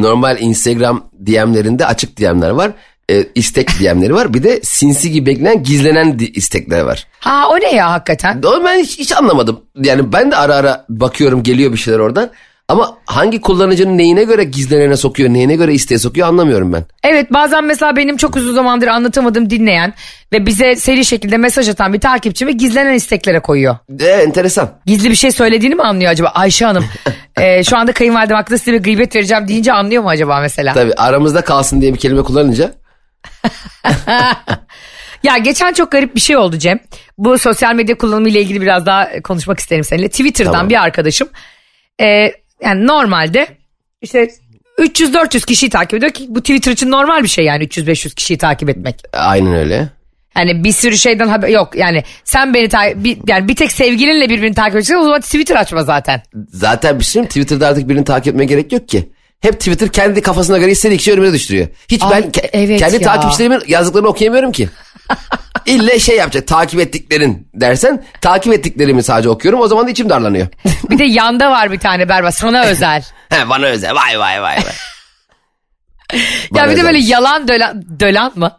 normal 0.00 0.40
Instagram 0.40 1.10
DM'lerinde 1.26 1.86
açık 1.86 2.18
DM'ler 2.18 2.50
var. 2.50 2.70
E, 3.10 3.26
istek 3.34 3.68
DM'leri 3.80 4.14
var. 4.14 4.34
Bir 4.34 4.42
de 4.42 4.60
sinsi 4.62 5.10
gibi 5.10 5.26
beklenen 5.26 5.62
gizlenen 5.62 6.18
istekler 6.34 6.80
var. 6.80 7.06
Ha 7.20 7.48
o 7.50 7.60
ne 7.60 7.74
ya 7.74 7.90
hakikaten? 7.90 8.42
Onu 8.42 8.64
ben 8.64 8.78
hiç, 8.78 8.98
hiç 8.98 9.12
anlamadım. 9.12 9.60
Yani 9.82 10.12
ben 10.12 10.30
de 10.30 10.36
ara 10.36 10.54
ara 10.54 10.84
bakıyorum 10.88 11.42
geliyor 11.42 11.72
bir 11.72 11.78
şeyler 11.78 11.98
oradan. 11.98 12.30
Ama 12.68 12.98
hangi 13.06 13.40
kullanıcının 13.40 13.98
neyine 13.98 14.24
göre 14.24 14.44
gizlenene 14.44 14.96
sokuyor, 14.96 15.30
neyine 15.30 15.56
göre 15.56 15.74
isteğe 15.74 15.98
sokuyor 15.98 16.28
anlamıyorum 16.28 16.72
ben. 16.72 16.84
Evet 17.04 17.32
bazen 17.32 17.64
mesela 17.64 17.96
benim 17.96 18.16
çok 18.16 18.36
uzun 18.36 18.54
zamandır 18.54 18.86
anlatamadım 18.86 19.50
dinleyen 19.50 19.94
ve 20.32 20.46
bize 20.46 20.76
seri 20.76 21.04
şekilde 21.04 21.36
mesaj 21.36 21.68
atan 21.68 21.92
bir 21.92 22.00
takipçimi 22.00 22.56
gizlenen 22.56 22.94
isteklere 22.94 23.40
koyuyor. 23.40 23.76
E, 24.00 24.06
enteresan. 24.06 24.70
Gizli 24.86 25.10
bir 25.10 25.14
şey 25.14 25.30
söylediğini 25.30 25.74
mi 25.74 25.82
anlıyor 25.82 26.12
acaba 26.12 26.28
Ayşe 26.28 26.64
Hanım? 26.64 26.84
e, 27.36 27.64
şu 27.64 27.76
anda 27.76 27.92
kayınvalidem 27.92 28.36
hakkında 28.36 28.58
size 28.58 28.72
bir 28.72 28.82
gıybet 28.82 29.16
vereceğim 29.16 29.48
deyince 29.48 29.72
anlıyor 29.72 30.02
mu 30.02 30.08
acaba 30.08 30.40
mesela? 30.40 30.74
Tabii 30.74 30.94
aramızda 30.94 31.40
kalsın 31.40 31.80
diye 31.80 31.94
bir 31.94 31.98
kelime 31.98 32.22
kullanınca. 32.22 32.72
Ya 35.22 35.38
geçen 35.38 35.72
çok 35.72 35.92
garip 35.92 36.14
bir 36.14 36.20
şey 36.20 36.36
oldu 36.36 36.58
Cem. 36.58 36.78
Bu 37.18 37.38
sosyal 37.38 37.74
medya 37.74 37.98
kullanımı 37.98 38.28
ile 38.28 38.40
ilgili 38.40 38.60
biraz 38.60 38.86
daha 38.86 39.22
konuşmak 39.22 39.58
isterim 39.58 39.84
seninle. 39.84 40.08
Twitter'dan 40.08 40.52
Tamam. 40.52 40.70
bir 40.70 40.82
arkadaşım 40.82 41.28
e, 42.00 42.06
yani 42.62 42.86
normalde 42.86 43.46
işte 44.02 44.30
300-400 44.78 45.46
kişiyi 45.46 45.70
takip 45.70 45.94
ediyor 45.94 46.12
ki 46.12 46.26
bu 46.28 46.40
Twitter 46.40 46.72
için 46.72 46.90
normal 46.90 47.22
bir 47.22 47.28
şey 47.28 47.44
yani 47.44 47.64
300-500 47.64 48.14
kişiyi 48.14 48.38
takip 48.38 48.68
etmek. 48.68 49.02
Aynen 49.12 49.54
öyle. 49.54 49.88
Yani 50.36 50.64
bir 50.64 50.72
sürü 50.72 50.98
şeyden 50.98 51.28
haber 51.28 51.48
yok 51.48 51.76
yani 51.76 52.04
sen 52.24 52.54
beni 52.54 52.68
ta- 52.68 53.04
bir, 53.04 53.18
yani 53.26 53.48
bir 53.48 53.56
tek 53.56 53.72
sevgilinle 53.72 54.30
birbirini 54.30 54.54
takip 54.54 54.74
edeceksin 54.74 55.00
o 55.00 55.02
zaman 55.04 55.20
Twitter 55.20 55.56
açma 55.56 55.82
zaten. 55.82 56.22
Zaten 56.48 56.98
bir 56.98 57.04
şey 57.04 57.22
mi? 57.22 57.28
Twitter'da 57.28 57.68
artık 57.68 57.88
birini 57.88 58.04
takip 58.04 58.34
etmeye 58.34 58.44
gerek 58.44 58.72
yok 58.72 58.88
ki. 58.88 59.08
Hep 59.40 59.58
Twitter 59.58 59.88
kendi 59.88 60.22
kafasına 60.22 60.58
göre 60.58 60.70
istediği 60.70 60.98
kişi 60.98 61.12
önüme 61.12 61.32
düşürüyor. 61.32 61.68
Hiç 61.88 62.02
Ay, 62.02 62.10
ben 62.10 62.30
ke- 62.30 62.48
evet 62.52 62.78
kendi 62.80 62.94
ya. 62.94 63.00
takipçilerimin 63.00 63.62
yazdıklarını 63.66 64.08
okuyamıyorum 64.08 64.52
ki. 64.52 64.68
İlle 65.66 65.98
şey 65.98 66.16
yapacak 66.16 66.46
takip 66.46 66.80
ettiklerin 66.80 67.48
dersen 67.54 68.04
takip 68.20 68.52
ettiklerimi 68.52 69.02
sadece 69.02 69.28
okuyorum 69.28 69.60
o 69.60 69.68
zaman 69.68 69.86
da 69.86 69.90
içim 69.90 70.08
darlanıyor. 70.10 70.46
Bir 70.90 70.98
de 70.98 71.04
yanda 71.04 71.50
var 71.50 71.72
bir 71.72 71.78
tane 71.78 72.08
berbat 72.08 72.34
sana 72.34 72.64
özel. 72.64 73.04
He 73.28 73.48
bana 73.48 73.66
özel 73.66 73.94
vay 73.94 74.18
vay 74.18 74.42
vay 74.42 74.56
vay. 74.56 74.74
ya 76.54 76.70
bir 76.70 76.76
de 76.76 76.84
böyle 76.84 76.98
yalan 76.98 77.48
dölen, 77.48 77.84
dölen 78.00 78.32
mı? 78.34 78.58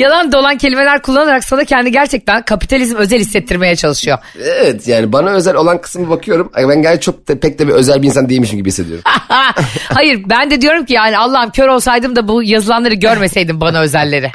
Yalan 0.00 0.32
dolan 0.32 0.58
kelimeler 0.58 1.02
kullanarak 1.02 1.44
sana 1.44 1.64
kendi 1.64 1.92
gerçekten 1.92 2.42
kapitalizm 2.42 2.96
özel 2.96 3.20
hissettirmeye 3.20 3.76
çalışıyor. 3.76 4.18
Evet 4.38 4.88
yani 4.88 5.12
bana 5.12 5.30
özel 5.30 5.54
olan 5.54 5.80
kısmı 5.80 6.10
bakıyorum. 6.10 6.52
Ben 6.56 6.82
gayet 6.82 7.02
çok 7.02 7.28
da, 7.28 7.40
pek 7.40 7.58
de 7.58 7.68
bir 7.68 7.72
özel 7.72 8.02
bir 8.02 8.06
insan 8.06 8.28
değilmişim 8.28 8.58
gibi 8.58 8.68
hissediyorum. 8.68 9.04
Hayır 9.88 10.22
ben 10.26 10.50
de 10.50 10.60
diyorum 10.60 10.84
ki 10.84 10.94
yani 10.94 11.18
Allah'ım 11.18 11.50
kör 11.50 11.68
olsaydım 11.68 12.16
da 12.16 12.28
bu 12.28 12.42
yazılanları 12.42 12.94
görmeseydim 12.94 13.60
bana 13.60 13.80
özelleri. 13.80 14.32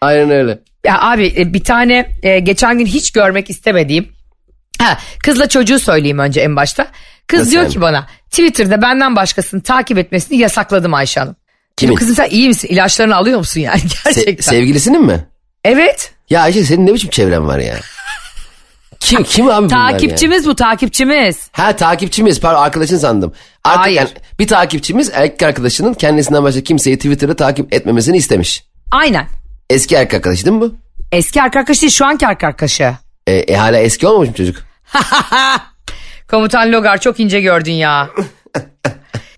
Aynen 0.00 0.30
öyle. 0.30 0.58
Ya 0.86 1.00
abi 1.00 1.34
e, 1.36 1.54
bir 1.54 1.64
tane 1.64 2.10
e, 2.22 2.38
geçen 2.38 2.78
gün 2.78 2.86
hiç 2.86 3.10
görmek 3.10 3.50
istemediğim 3.50 4.08
ha, 4.78 4.98
kızla 5.24 5.48
çocuğu 5.48 5.78
söyleyeyim 5.78 6.18
önce 6.18 6.40
en 6.40 6.56
başta. 6.56 6.86
Kız 7.26 7.38
Nasıl 7.38 7.50
diyor 7.50 7.62
yani? 7.62 7.72
ki 7.72 7.80
bana 7.80 8.06
Twitter'da 8.30 8.82
benden 8.82 9.16
başkasını 9.16 9.62
takip 9.62 9.98
etmesini 9.98 10.38
yasakladım 10.38 10.94
Ayşe 10.94 11.20
Hanım. 11.20 11.36
Kimin? 11.76 11.94
Kızım 11.94 12.14
sen 12.16 12.28
iyi 12.30 12.48
misin? 12.48 12.68
İlaçlarını 12.68 13.16
alıyor 13.16 13.38
musun 13.38 13.60
yani 13.60 13.80
Se- 13.80 14.04
gerçekten? 14.04 14.50
sevgilisinin 14.50 15.02
mi? 15.02 15.26
evet. 15.64 16.12
Ya 16.30 16.42
Ayşe 16.42 16.64
senin 16.64 16.86
ne 16.86 16.94
biçim 16.94 17.10
çevren 17.10 17.46
var 17.46 17.58
ya? 17.58 17.76
Kim 19.00 19.22
kim 19.22 19.48
abi? 19.48 19.68
Takipçimiz 19.68 20.46
bu 20.46 20.56
takipçimiz. 20.56 21.48
Ha 21.52 21.76
takipçimiz 21.76 22.40
pardon 22.40 22.62
arkadaşın 22.62 22.96
sandım. 22.98 23.32
Artık 23.64 23.80
Hayır. 23.82 23.96
yani 23.96 24.08
bir 24.38 24.46
takipçimiz 24.46 25.10
erkek 25.14 25.42
arkadaşının 25.42 25.94
kendisinden 25.94 26.44
başka 26.44 26.60
kimseyi 26.60 26.96
Twitter'da 26.96 27.36
takip 27.36 27.74
etmemesini 27.74 28.16
istemiş. 28.16 28.64
Aynen. 28.90 29.26
Eski 29.70 29.94
erkek 29.94 30.14
arkadaşı 30.14 30.44
değil 30.44 30.56
mi 30.56 30.60
bu? 30.60 30.74
Eski 31.12 31.38
erkek 31.38 31.56
arkadaşı 31.56 31.80
değil 31.82 31.92
şu 31.92 32.06
anki 32.06 32.24
erkek 32.24 32.44
arkadaşı. 32.44 32.94
E, 33.26 33.32
e, 33.32 33.56
hala 33.56 33.78
eski 33.78 34.06
olmamış 34.06 34.28
mı 34.28 34.34
çocuk? 34.34 34.56
Komutan 36.30 36.72
Logar 36.72 37.00
çok 37.00 37.20
ince 37.20 37.40
gördün 37.40 37.72
ya. 37.72 38.08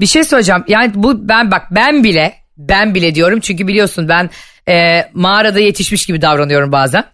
Bir 0.01 0.07
şey 0.07 0.25
söyleyeceğim. 0.25 0.65
Yani 0.69 0.93
bu 0.95 1.29
ben 1.29 1.51
bak 1.51 1.67
ben 1.71 2.05
bile 2.05 2.35
ben 2.59 2.95
bile 2.95 3.15
diyorum 3.15 3.41
çünkü 3.41 3.67
biliyorsun 3.67 4.09
ben 4.09 4.31
e, 4.69 5.05
mağarada 5.15 5.61
yetişmiş 5.61 6.07
gibi 6.07 6.23
davranıyorum 6.23 6.73
bazen 6.73 7.05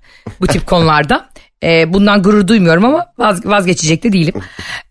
bu 0.40 0.47
tip 0.47 0.66
konularda. 0.66 1.29
E, 1.62 1.92
bundan 1.92 2.23
gurur 2.23 2.49
duymuyorum 2.49 2.85
ama 2.85 3.07
vaz, 3.18 3.47
vazgeçecek 3.47 4.03
de 4.05 4.12
değilim. 4.12 4.35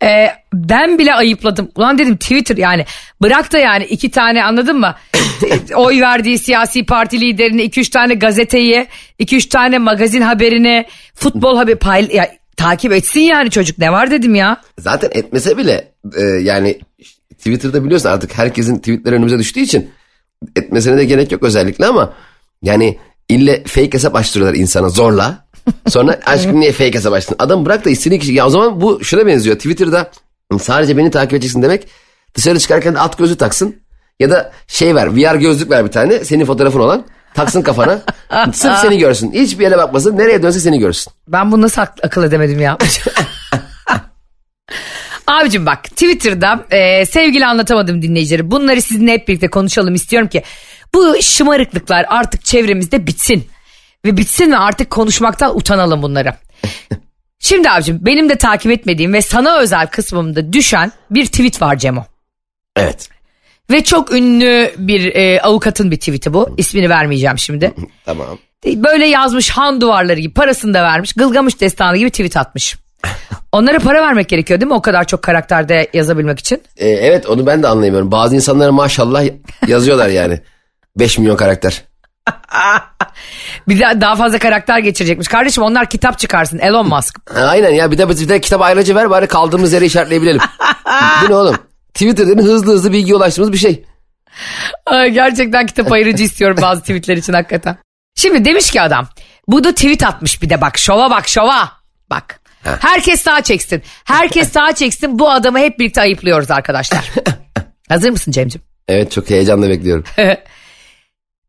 E, 0.04 0.28
ben 0.54 1.00
bile 1.00 1.14
ayıpladım. 1.14 1.72
Ulan 1.76 1.98
dedim 1.98 2.18
Twitter 2.18 2.58
yani 2.58 2.86
bırak 3.22 3.54
da 3.54 3.60
yani 3.60 3.84
iki 3.84 4.12
tane 4.12 4.44
anladın 4.44 4.80
mı? 4.80 4.96
Oy 5.76 6.02
verdiği 6.02 6.38
siyasi 6.38 6.86
parti 6.86 7.22
liderini, 7.22 7.62
iki 7.62 7.82
üç 7.82 7.90
tane 7.90 8.14
gazeteyi, 8.14 8.88
iki 9.20 9.36
üç 9.36 9.46
tane 9.46 9.78
magazin 9.78 10.22
haberini, 10.22 10.86
futbol 11.16 11.58
haberi 11.58 11.76
pay, 11.76 12.10
ya, 12.14 12.32
takip 12.58 12.92
etsin 12.92 13.22
yani 13.22 13.50
çocuk 13.50 13.78
ne 13.78 13.92
var 13.92 14.12
dedim 14.12 14.36
ya. 14.36 14.62
Zaten 14.80 15.10
etmese 15.14 15.58
bile 15.58 15.92
e, 16.18 16.22
yani 16.22 16.80
Twitter'da 17.44 17.84
biliyorsun 17.84 18.10
artık 18.10 18.38
herkesin 18.38 18.78
tweetleri 18.78 19.16
önümüze 19.16 19.40
düştüğü 19.40 19.60
için 19.60 19.92
etmesine 20.56 20.98
de 20.98 21.06
gerek 21.06 21.32
yok 21.32 21.44
özellikle 21.44 21.86
ama 21.86 22.14
yani 22.62 23.00
ille 23.30 23.64
fake 23.68 23.94
hesap 23.94 24.16
açtırıyorlar 24.16 24.58
insana 24.60 24.90
zorla. 24.90 25.46
Sonra 25.88 26.20
aşkım 26.26 26.60
niye 26.60 26.72
fake 26.72 26.94
hesap 26.94 27.14
açtın? 27.14 27.36
Adam 27.40 27.66
bırak 27.66 27.86
da 27.86 27.90
istediği 27.90 28.20
kişi. 28.20 28.34
Ya 28.34 28.48
o 28.48 28.50
zaman 28.50 28.82
bu 28.82 29.04
şuna 29.04 29.26
benziyor. 29.26 29.56
Twitter'da 29.56 30.12
sadece 30.60 30.98
beni 30.98 31.12
takip 31.12 31.34
edeceksin 31.34 31.62
demek. 31.62 31.88
Dışarı 32.36 32.60
çıkarken 32.60 32.94
at 32.94 33.18
gözü 33.18 33.36
taksın. 33.38 33.76
Ya 34.20 34.30
da 34.30 34.52
şey 34.68 34.96
ver 34.96 35.16
VR 35.16 35.36
gözlük 35.36 35.72
ver 35.72 35.86
bir 35.86 35.92
tane. 35.92 36.26
Senin 36.26 36.46
fotoğrafın 36.46 36.80
olan. 36.80 37.06
Taksın 37.34 37.62
kafana. 37.62 38.02
Sırf 38.54 38.78
seni 38.78 38.98
görsün. 38.98 39.32
Hiçbir 39.32 39.64
yere 39.64 39.78
bakmasın. 39.78 40.18
Nereye 40.18 40.44
dönse 40.44 40.60
seni 40.60 40.80
görsün. 40.80 41.14
Ben 41.28 41.52
bunu 41.52 41.62
nasıl 41.62 41.82
ak- 41.82 42.00
akıl 42.04 42.24
edemedim 42.24 42.60
ya. 42.60 42.78
Abicim 45.28 45.66
bak 45.66 45.84
Twitter'da 45.84 46.66
e, 46.72 47.06
sevgili 47.06 47.46
anlatamadım 47.46 48.02
dinleyicileri 48.02 48.52
bunları 48.52 48.82
sizinle 48.82 49.12
hep 49.12 49.28
birlikte 49.28 49.48
konuşalım 49.48 49.96
istiyorum 49.96 50.30
ki 50.30 50.44
bu 50.94 51.22
şımarıklıklar 51.22 52.06
artık 52.10 52.46
çevremizde 52.46 53.08
bitsin. 53.08 53.48
Ve 54.06 54.18
bitsin 54.18 54.52
ve 54.52 54.58
artık 54.58 54.90
konuşmaktan 54.90 55.58
utanalım 55.58 56.02
bunları. 56.02 56.34
Şimdi 57.40 57.70
abicim 57.70 58.00
benim 58.02 58.30
de 58.30 58.36
takip 58.36 58.72
etmediğim 58.72 59.14
ve 59.14 59.22
sana 59.22 59.58
özel 59.58 59.88
kısmımda 59.88 60.54
düşen 60.54 60.92
bir 61.12 61.26
tweet 61.26 61.62
var 61.62 61.78
Cemo. 61.78 62.06
Evet. 62.76 63.10
Ve 63.72 63.84
çok 63.84 64.14
ünlü 64.14 64.72
bir 64.78 65.16
e, 65.16 65.42
avukatın 65.42 65.92
bir 65.92 65.98
tweet'i 65.98 66.34
bu. 66.34 66.56
İsmini 66.58 66.90
vermeyeceğim 66.90 67.40
şimdi. 67.40 67.74
Tamam. 68.06 68.40
Böyle 68.66 69.06
yazmış 69.06 69.50
han 69.50 69.82
duvarları 69.82 70.20
gibi 70.20 70.34
parasını 70.34 70.74
da 70.74 70.84
vermiş. 70.84 71.14
Gılgamış 71.14 71.60
destanı 71.60 71.98
gibi 71.98 72.10
tweet 72.10 72.38
atmış. 72.38 72.76
Onlara 73.52 73.80
para 73.80 74.02
vermek 74.02 74.30
gerekiyor 74.30 74.60
değil 74.60 74.68
mi 74.68 74.74
o 74.74 74.82
kadar 74.82 75.04
çok 75.04 75.22
karakterde 75.22 75.90
yazabilmek 75.94 76.40
için? 76.40 76.62
Ee, 76.78 76.90
evet 76.90 77.26
onu 77.28 77.46
ben 77.46 77.64
de 77.64 77.68
anlayamıyorum. 77.68 78.12
Bazı 78.12 78.36
insanlara 78.36 78.72
maşallah 78.72 79.24
yazıyorlar 79.68 80.10
yani. 80.10 80.42
5 80.96 81.18
milyon 81.18 81.36
karakter. 81.36 81.84
Bir 83.68 83.80
de 83.80 84.02
daha 84.02 84.16
fazla 84.16 84.40
karakter 84.40 84.80
geçirecekmiş. 84.80 85.28
Kardeşim 85.28 85.64
onlar 85.64 85.90
kitap 85.90 86.20
çıkarsın 86.20 86.60
Elon 86.60 86.88
Musk. 86.88 87.16
Aynen 87.36 87.70
ya 87.70 87.92
bir 87.92 87.98
de, 87.98 88.10
bir 88.10 88.30
de 88.30 88.42
kitap 88.42 88.62
ayrıcı 88.62 88.96
ver 88.96 89.10
bari 89.10 89.28
kaldığımız 89.28 89.74
yere 89.74 89.86
işaretleyebilelim. 89.86 90.42
Bu 91.24 91.30
ne 91.30 91.36
oğlum? 91.36 91.56
Twitter'dan 91.94 92.44
hızlı 92.44 92.74
hızlı 92.74 92.92
bilgi 92.92 93.16
ulaştığımız 93.16 93.52
bir 93.54 93.58
şey. 93.58 93.86
Ay, 94.86 95.10
gerçekten 95.12 95.66
kitap 95.66 95.92
ayırıcı 95.92 96.24
istiyorum 96.24 96.58
bazı 96.62 96.82
tweetler 96.82 97.18
için 97.18 97.34
hakikaten. 97.34 97.78
Şimdi 98.16 98.46
demiş 98.46 98.72
ki 98.72 98.82
adam 98.82 99.08
bu 99.48 99.64
da 99.64 99.72
tweet 99.72 100.04
atmış 100.04 100.42
bir 100.42 100.50
de 100.50 100.62
bak 100.62 100.78
şova 100.78 101.10
bak 101.10 101.28
şova. 101.28 101.72
Bak 102.10 102.40
herkes 102.64 103.22
sağa 103.22 103.42
çeksin. 103.42 103.82
Herkes 104.04 104.52
sağa 104.52 104.76
çeksin 104.76 105.20
bu 105.20 105.32
adamı 105.32 105.60
hep 105.60 105.80
birlikte 105.80 106.02
ayıplıyoruz 106.02 106.52
arkadaşlar. 106.52 107.12
Hazır 107.90 108.10
mısın 108.10 108.32
Cem'ciğim? 108.32 108.66
Evet 108.88 109.12
çok 109.12 109.30
heyecanla 109.30 109.70
bekliyorum. 109.70 110.04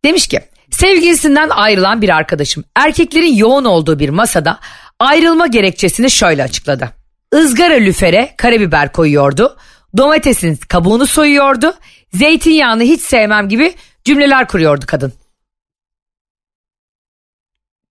Demiş 0.05 0.27
ki 0.29 0.41
sevgilisinden 0.71 1.49
ayrılan 1.51 2.03
bir 2.03 2.09
arkadaşım 2.09 2.65
erkeklerin 2.77 3.35
yoğun 3.35 3.65
olduğu 3.65 3.99
bir 3.99 4.09
masada 4.09 4.61
ayrılma 5.01 5.47
gerekçesini 5.47 6.11
şöyle 6.11 6.43
açıkladı. 6.43 6.91
Izgara 7.35 7.75
lüfere 7.75 8.35
karabiber 8.37 8.93
koyuyordu. 8.93 9.57
Domatesin 9.97 10.57
kabuğunu 10.57 11.07
soyuyordu. 11.07 11.75
Zeytinyağını 12.13 12.83
hiç 12.83 13.01
sevmem 13.01 13.49
gibi 13.49 13.75
cümleler 14.05 14.49
kuruyordu 14.49 14.85
kadın. 14.89 15.13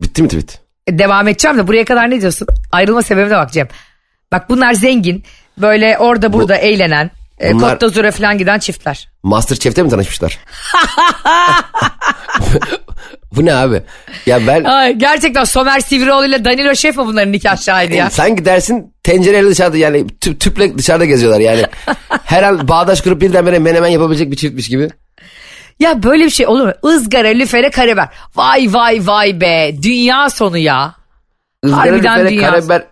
Bitti 0.02 0.22
mi 0.22 0.28
tweet? 0.28 0.63
E, 0.88 1.00
Devam 1.00 1.28
edeceğim 1.28 1.58
de 1.58 1.68
buraya 1.68 1.86
kadar 1.86 2.10
ne 2.10 2.22
diyorsun? 2.22 2.48
Ayrılma 2.72 3.02
sebebine 3.02 3.36
bak 3.38 3.52
Cem. 3.52 3.68
Bak 4.32 4.50
bunlar 4.50 4.74
zengin 4.74 5.24
böyle 5.58 5.98
orada 5.98 6.34
burada 6.34 6.56
eğlenen 6.56 7.12
e, 7.42 7.54
Bunlar- 7.54 7.76
Côte 7.76 7.82
d'Azur'a 7.82 8.12
falan 8.12 8.38
giden 8.38 8.60
çiftler. 8.60 9.10
Masterchef'te 9.24 9.84
mi 9.84 9.90
tanışmışlar? 9.90 10.40
Bu 13.36 13.46
ne 13.46 13.54
abi? 13.54 13.82
Ya 14.26 14.48
ben 14.48 14.64
Ay, 14.64 14.94
gerçekten 14.94 15.44
Somer 15.44 15.80
Sivrioğlu 15.80 16.26
ile 16.26 16.46
Danilo 16.46 16.76
Şef 16.76 16.98
mi 16.98 17.06
bunların 17.06 17.32
nikah 17.32 17.58
şahidi 17.58 17.96
ya? 17.96 18.10
sanki 18.10 18.46
dersin 18.46 18.94
tencereyle 19.04 19.48
dışarıda 19.50 19.78
yani 19.78 20.08
tüp, 20.22 20.40
tüple 20.40 20.78
dışarıda 20.78 21.06
geziyorlar 21.06 21.40
yani. 21.40 21.66
Her 22.24 22.44
an 22.44 22.68
bağdaş 22.68 23.02
kurup 23.02 23.22
birdenbire 23.22 23.60
menemen 23.60 23.88
yapabilecek 23.88 24.32
bir 24.32 24.36
çiftmiş 24.36 24.68
gibi. 24.68 24.90
Ya 25.84 26.04
böyle 26.04 26.26
bir 26.26 26.30
şey 26.30 26.48
olur 26.48 26.66
mu? 26.66 26.92
Izgara, 26.96 27.28
lüfere, 27.28 27.70
karabiber. 27.70 28.08
Vay 28.36 28.68
vay 28.72 29.02
vay 29.04 29.42
be. 29.42 29.76
Dünya 29.84 30.30
sonu 30.30 30.58
ya. 30.58 30.96
Izgara 31.64 31.82
Harbiden 31.82 32.20
lüfere 32.20 32.30
dünya- 32.30 32.50
karabiber 32.50 32.84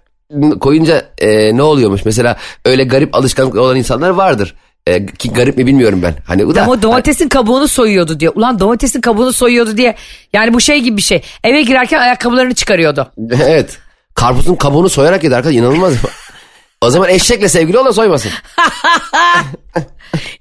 koyunca 0.60 1.06
e, 1.18 1.58
ne 1.58 1.62
oluyormuş? 1.62 2.06
Mesela 2.06 2.38
öyle 2.66 2.84
garip 2.84 3.16
alışkanlıklı 3.16 3.62
olan 3.62 3.76
insanlar 3.78 4.10
vardır. 4.10 4.56
E, 4.88 5.06
ki 5.06 5.34
garip 5.34 5.58
mi 5.58 5.68
bilmiyorum 5.68 6.00
ben. 6.04 6.16
Hani 6.26 6.48
bu 6.48 6.56
da 6.56 6.64
Ama 6.64 6.82
domatesin 6.82 7.30
kabuğunu 7.30 7.68
soyuyordu 7.68 8.20
diye. 8.20 8.30
Ulan 8.30 8.60
domatesin 8.60 9.02
kabuğunu 9.02 9.34
soyuyordu 9.34 9.78
diye. 9.78 9.96
Yani 10.34 10.54
bu 10.54 10.62
şey 10.62 10.82
gibi 10.82 10.98
bir 10.98 11.02
şey. 11.02 11.22
Eve 11.44 11.62
girerken 11.62 12.00
ayakkabılarını 12.00 12.54
çıkarıyordu. 12.54 13.12
evet. 13.32 13.78
Karpuzun 14.16 14.56
kabuğunu 14.56 14.90
soyarak 14.90 15.24
yedi 15.24 15.36
arkadaş 15.36 15.56
inanılmaz. 15.56 15.94
o 16.82 16.90
zaman 16.90 17.10
eşekle 17.10 17.50
sevgili 17.50 17.78
ol 17.78 17.86
da 17.86 17.94
soymasın. 17.94 18.32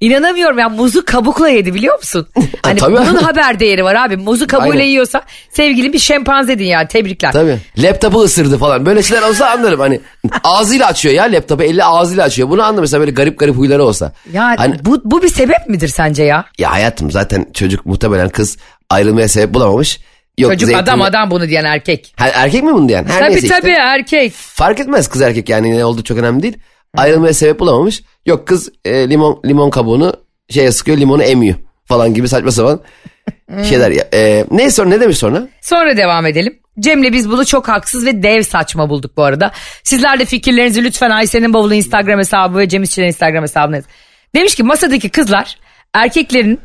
İnanamıyorum 0.00 0.58
ya 0.58 0.68
muzu 0.68 1.04
kabukla 1.04 1.48
yedi 1.48 1.74
biliyor 1.74 1.98
musun? 1.98 2.28
Hani 2.62 2.78
tabii. 2.80 2.96
bunun 2.96 3.14
haber 3.14 3.60
değeri 3.60 3.84
var 3.84 3.94
abi. 3.94 4.16
Muzu 4.16 4.46
kabuğuyla 4.46 4.72
Aynen. 4.72 4.84
yiyorsa 4.84 5.22
sevgili 5.52 5.92
bir 5.92 5.98
şempanzedin 5.98 6.64
yani 6.64 6.88
tebrikler. 6.88 7.32
Tabii. 7.32 7.58
Laptopu 7.78 8.20
ısırdı 8.20 8.58
falan. 8.58 8.86
Böyle 8.86 9.02
şeyler 9.02 9.22
olsa 9.22 9.50
anlarım. 9.50 9.80
Hani 9.80 10.00
ağzıyla 10.44 10.86
açıyor 10.86 11.14
ya 11.14 11.24
laptopu. 11.24 11.62
Elle 11.62 11.84
ağzıyla 11.84 12.24
açıyor. 12.24 12.50
Bunu 12.50 12.62
anlarım 12.62 12.80
mesela 12.80 13.00
böyle 13.00 13.10
garip 13.10 13.38
garip 13.38 13.56
huyları 13.56 13.84
olsa. 13.84 14.12
Ya 14.32 14.54
Hani, 14.58 14.84
bu, 14.84 15.00
bu 15.04 15.22
bir 15.22 15.28
sebep 15.28 15.68
midir 15.68 15.88
sence 15.88 16.22
ya? 16.22 16.44
ya 16.58 16.70
hayatım 16.72 17.10
zaten 17.10 17.46
çocuk 17.54 17.86
muhtemelen 17.86 18.28
kız 18.28 18.56
ayrılmaya 18.90 19.28
sebep 19.28 19.54
bulamamış. 19.54 20.00
Yok, 20.40 20.52
Çocuk 20.52 20.68
zeytin- 20.68 20.82
adam 20.82 21.02
adam 21.02 21.30
bunu 21.30 21.48
diyen 21.48 21.64
erkek. 21.64 22.14
Ha, 22.16 22.28
erkek 22.34 22.62
mi 22.62 22.74
bunu 22.74 22.88
diyen? 22.88 23.04
Her 23.04 23.18
tabii 23.20 23.30
neyse 23.30 23.46
işte. 23.46 23.60
tabii 23.60 23.70
erkek. 23.70 24.32
Fark 24.32 24.80
etmez 24.80 25.08
kız 25.08 25.22
erkek 25.22 25.48
yani 25.48 25.76
ne 25.78 25.84
olduğu 25.84 26.04
çok 26.04 26.18
önemli 26.18 26.42
değil. 26.42 26.56
Ayrılmaya 26.96 27.34
sebep 27.34 27.60
bulamamış. 27.60 28.02
Yok 28.26 28.46
kız 28.48 28.68
e, 28.84 29.10
limon 29.10 29.40
limon 29.46 29.70
kabuğunu 29.70 30.12
şeye 30.50 30.72
sıkıyor 30.72 30.98
limonu 30.98 31.22
emiyor 31.22 31.56
falan 31.84 32.14
gibi 32.14 32.28
saçma 32.28 32.50
sapan 32.50 32.80
şeyler. 33.68 33.92
E, 34.14 34.44
neyse 34.50 34.70
sonra 34.70 34.88
ne 34.88 35.00
demiş 35.00 35.18
sonra? 35.18 35.48
Sonra 35.60 35.96
devam 35.96 36.26
edelim. 36.26 36.58
Cem'le 36.80 37.12
biz 37.12 37.30
bunu 37.30 37.44
çok 37.46 37.68
haksız 37.68 38.06
ve 38.06 38.22
dev 38.22 38.42
saçma 38.42 38.88
bulduk 38.88 39.16
bu 39.16 39.22
arada. 39.22 39.52
Sizler 39.84 40.18
de 40.18 40.24
fikirlerinizi 40.24 40.84
lütfen 40.84 41.10
Ayşe'nin 41.10 41.54
bavulu 41.54 41.74
Instagram 41.74 42.18
hesabı 42.18 42.58
ve 42.58 42.68
Cem 42.68 42.82
İşçilerin 42.82 43.08
Instagram 43.08 43.42
hesabına 43.42 43.76
yazın. 43.76 43.90
Demiş 44.34 44.54
ki 44.54 44.62
masadaki 44.62 45.08
kızlar 45.08 45.58
erkeklerin 45.94 46.60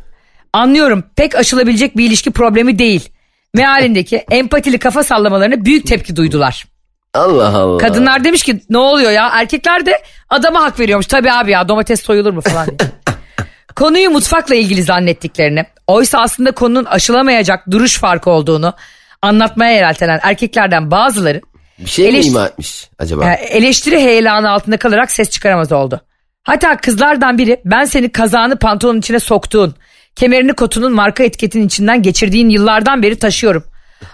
anlıyorum 0.53 1.03
pek 1.15 1.35
aşılabilecek 1.35 1.97
bir 1.97 2.05
ilişki 2.07 2.31
problemi 2.31 2.79
değil. 2.79 3.09
Mealindeki 3.55 4.25
empatili 4.31 4.77
kafa 4.77 5.03
sallamalarına 5.03 5.65
büyük 5.65 5.87
tepki 5.87 6.15
duydular. 6.15 6.65
Allah 7.13 7.57
Allah. 7.57 7.77
Kadınlar 7.77 8.23
demiş 8.23 8.43
ki 8.43 8.61
ne 8.69 8.77
oluyor 8.77 9.11
ya 9.11 9.29
erkekler 9.33 9.85
de 9.85 10.01
adama 10.29 10.63
hak 10.63 10.79
veriyormuş. 10.79 11.05
Tabii 11.07 11.31
abi 11.31 11.51
ya 11.51 11.67
domates 11.67 12.01
soyulur 12.01 12.33
mu 12.33 12.41
falan 12.41 12.67
diye. 12.67 12.77
Konuyu 13.75 14.09
mutfakla 14.09 14.55
ilgili 14.55 14.83
zannettiklerini, 14.83 15.65
oysa 15.87 16.19
aslında 16.19 16.51
konunun 16.51 16.85
aşılamayacak 16.85 17.71
duruş 17.71 17.97
farkı 17.99 18.29
olduğunu 18.29 18.73
anlatmaya 19.21 19.71
yeltenen 19.71 20.19
erkeklerden 20.23 20.91
bazıları 20.91 21.41
Bir 21.79 21.85
şey 21.89 22.11
mi 22.11 22.17
Eleş- 22.17 22.27
ima 22.27 22.45
etmiş 22.45 22.89
acaba? 22.99 23.31
e, 23.33 23.33
eleştiri 23.33 23.99
heyelanı 23.99 24.51
altında 24.51 24.77
kalarak 24.77 25.11
ses 25.11 25.29
çıkaramaz 25.29 25.71
oldu. 25.71 26.01
Hatta 26.43 26.77
kızlardan 26.77 27.37
biri 27.37 27.61
ben 27.65 27.85
seni 27.85 28.11
kazağını 28.11 28.59
pantolonun 28.59 28.99
içine 28.99 29.19
soktuğun, 29.19 29.75
kemerini 30.15 30.53
kotunun 30.53 30.93
marka 30.93 31.23
etiketinin 31.23 31.67
içinden 31.67 32.01
geçirdiğin 32.01 32.49
yıllardan 32.49 33.03
beri 33.03 33.19
taşıyorum. 33.19 33.63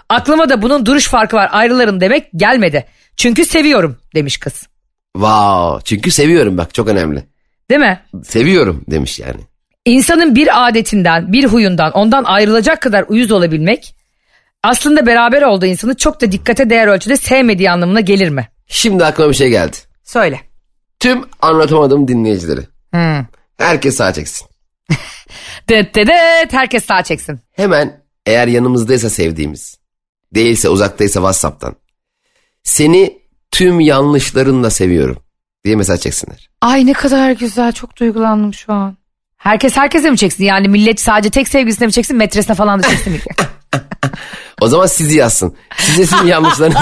Aklıma 0.08 0.48
da 0.48 0.62
bunun 0.62 0.86
duruş 0.86 1.08
farkı 1.08 1.36
var 1.36 1.48
ayrılarım 1.52 2.00
demek 2.00 2.28
gelmedi. 2.36 2.86
Çünkü 3.16 3.44
seviyorum 3.44 3.96
demiş 4.14 4.38
kız. 4.38 4.66
Wow. 5.14 5.84
Çünkü 5.84 6.10
seviyorum 6.10 6.58
bak 6.58 6.74
çok 6.74 6.88
önemli. 6.88 7.24
Değil 7.70 7.80
mi? 7.80 8.00
Seviyorum 8.24 8.84
demiş 8.90 9.18
yani. 9.18 9.40
İnsanın 9.84 10.34
bir 10.34 10.68
adetinden, 10.68 11.32
bir 11.32 11.44
huyundan 11.44 11.92
ondan 11.92 12.24
ayrılacak 12.24 12.82
kadar 12.82 13.04
uyuz 13.08 13.30
olabilmek 13.30 13.94
aslında 14.62 15.06
beraber 15.06 15.42
olduğu 15.42 15.66
insanı 15.66 15.96
çok 15.96 16.20
da 16.20 16.32
dikkate 16.32 16.70
değer 16.70 16.86
ölçüde 16.86 17.16
sevmediği 17.16 17.70
anlamına 17.70 18.00
gelir 18.00 18.28
mi? 18.28 18.48
Şimdi 18.66 19.04
aklıma 19.04 19.30
bir 19.30 19.34
şey 19.34 19.50
geldi. 19.50 19.76
Söyle. 20.04 20.40
Tüm 21.00 21.24
anlatamadım 21.40 22.08
dinleyicileri. 22.08 22.60
Hmm. 22.90 23.26
Herkes 23.58 23.96
sağa 23.96 24.12
çeksin. 24.12 24.51
Dıt 25.68 25.94
dıt 25.94 26.06
dıt, 26.06 26.52
herkes 26.52 26.84
sağ 26.84 27.02
çeksin. 27.02 27.40
Hemen 27.52 28.02
eğer 28.26 28.46
yanımızdaysa 28.46 29.10
sevdiğimiz, 29.10 29.78
değilse 30.34 30.68
uzaktaysa 30.68 31.20
WhatsApp'tan. 31.20 31.76
Seni 32.62 33.18
tüm 33.50 33.80
yanlışlarınla 33.80 34.70
seviyorum 34.70 35.16
diye 35.64 35.76
mesaj 35.76 36.00
çeksinler. 36.00 36.50
Ay 36.60 36.86
ne 36.86 36.92
kadar 36.92 37.30
güzel 37.30 37.72
çok 37.72 37.96
duygulandım 37.96 38.54
şu 38.54 38.72
an. 38.72 38.96
Herkes 39.36 39.76
herkese 39.76 40.10
mi 40.10 40.18
çeksin? 40.18 40.44
Yani 40.44 40.68
millet 40.68 41.00
sadece 41.00 41.30
tek 41.30 41.48
sevgilisine 41.48 41.86
mi 41.86 41.92
çeksin 41.92 42.16
metresine 42.16 42.56
falan 42.56 42.82
da 42.82 42.88
çeksin 42.88 43.12
mi? 43.12 43.18
O 44.62 44.68
zaman 44.68 44.86
sizi 44.86 45.18
yazsın. 45.18 45.56
Size 45.76 46.06
sizin 46.06 46.26
yanlışlarını. 46.26 46.74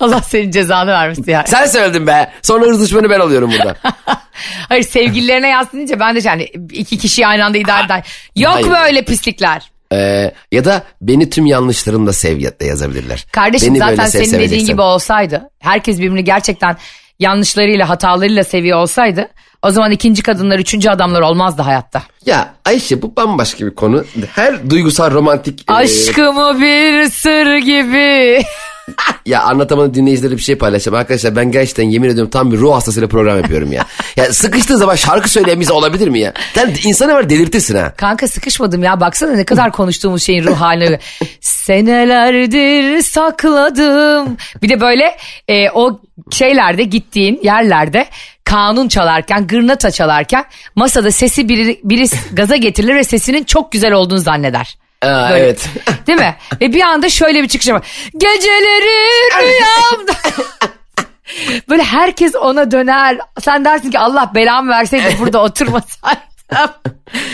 Allah 0.00 0.22
senin 0.28 0.50
cezanı 0.50 0.90
vermesin 0.90 1.30
ya. 1.30 1.44
Sen 1.46 1.66
söyledin 1.66 2.06
be. 2.06 2.32
Sonra 2.42 2.66
hırs 2.66 2.80
düşmanı 2.80 3.10
ben 3.10 3.20
oluyorum 3.20 3.52
burada. 3.52 3.76
Hayır 4.68 4.82
sevgililerine 4.82 5.48
yazsın 5.48 5.76
deyince 5.76 6.00
ben 6.00 6.16
de 6.16 6.20
yani 6.24 6.42
iki 6.70 6.98
kişi 6.98 7.26
aynı 7.26 7.44
anda 7.44 7.58
idare 7.58 7.86
eder. 7.86 8.06
Yok 8.36 8.54
Hayır. 8.54 8.70
böyle 8.70 9.02
pislikler. 9.04 9.72
Ee, 9.92 10.32
ya 10.52 10.64
da 10.64 10.82
beni 11.00 11.30
tüm 11.30 11.46
yanlışlarımla 11.46 12.12
sev 12.12 12.40
de 12.60 12.64
yazabilirler. 12.64 13.26
Kardeşim 13.32 13.74
Beni 13.74 13.78
zaten 13.78 14.06
senin 14.06 14.32
dediğin 14.32 14.66
gibi 14.66 14.80
olsaydı 14.80 15.50
herkes 15.58 15.98
birbirini 15.98 16.24
gerçekten 16.24 16.76
yanlışlarıyla 17.18 17.88
hatalarıyla 17.88 18.44
seviyor 18.44 18.78
olsaydı 18.78 19.28
o 19.62 19.70
zaman 19.70 19.90
ikinci 19.90 20.22
kadınlar 20.22 20.58
üçüncü 20.58 20.90
adamlar 20.90 21.20
olmazdı 21.20 21.62
hayatta. 21.62 22.02
Ya 22.26 22.54
Ayşe 22.64 23.02
bu 23.02 23.16
bambaşka 23.16 23.66
bir 23.66 23.74
konu. 23.74 24.04
Her 24.34 24.70
duygusal 24.70 25.10
romantik... 25.10 25.70
e, 25.70 25.72
Aşkımı 25.72 26.60
bir 26.60 27.04
sır 27.10 27.56
gibi. 27.56 28.42
ya 29.26 29.42
anlatamadım 29.42 29.94
dinleyicilere 29.94 30.36
bir 30.36 30.42
şey 30.42 30.54
paylaşacağım. 30.54 30.98
Arkadaşlar 30.98 31.36
ben 31.36 31.50
gerçekten 31.50 31.84
yemin 31.84 32.08
ediyorum 32.08 32.30
tam 32.30 32.52
bir 32.52 32.58
ruh 32.58 32.74
hastasıyla 32.74 33.08
program 33.08 33.36
yapıyorum 33.36 33.72
ya. 33.72 33.86
ya 34.16 34.32
sıkıştığı 34.32 34.76
zaman 34.76 34.94
şarkı 34.94 35.28
söyleyen 35.30 35.62
olabilir 35.70 36.08
mi 36.08 36.20
ya? 36.20 36.32
Sen 36.54 36.74
insanı 36.84 37.14
var 37.14 37.30
delirtirsin 37.30 37.76
ha. 37.76 37.92
Kanka 37.96 38.28
sıkışmadım 38.28 38.82
ya 38.82 39.00
baksana 39.00 39.32
ne 39.32 39.44
kadar 39.44 39.72
konuştuğumuz 39.72 40.22
şeyin 40.22 40.44
ruh 40.44 40.60
haline. 40.60 40.98
Senelerdir 41.40 43.02
sakladım. 43.02 44.36
Bir 44.62 44.68
de 44.68 44.80
böyle 44.80 45.16
e, 45.48 45.70
o 45.70 46.00
şeylerde 46.30 46.82
gittiğin 46.82 47.40
yerlerde 47.42 48.06
kanun 48.44 48.88
çalarken, 48.88 49.46
gırnata 49.46 49.90
çalarken 49.90 50.44
masada 50.74 51.10
sesi 51.10 51.48
biri, 51.48 51.80
biri 51.84 52.04
gaza 52.32 52.56
getirilir 52.56 52.94
ve 52.94 53.04
sesinin 53.04 53.44
çok 53.44 53.72
güzel 53.72 53.92
olduğunu 53.92 54.18
zanneder. 54.18 54.81
Aa, 55.02 55.30
Böyle. 55.30 55.44
evet. 55.44 55.68
Değil 56.06 56.18
mi? 56.18 56.36
Ve 56.60 56.72
bir 56.72 56.80
anda 56.80 57.08
şöyle 57.08 57.42
bir 57.42 57.48
çıkış 57.48 57.68
var. 57.68 57.86
Geceleri 58.16 59.20
rüyamda. 59.42 60.12
Böyle 61.68 61.82
herkes 61.82 62.34
ona 62.34 62.70
döner. 62.70 63.18
Sen 63.40 63.64
dersin 63.64 63.90
ki 63.90 63.98
Allah 63.98 64.30
belamı 64.34 64.70
verseydi 64.70 65.16
burada 65.18 65.38
oturmasaydım. 65.42 66.72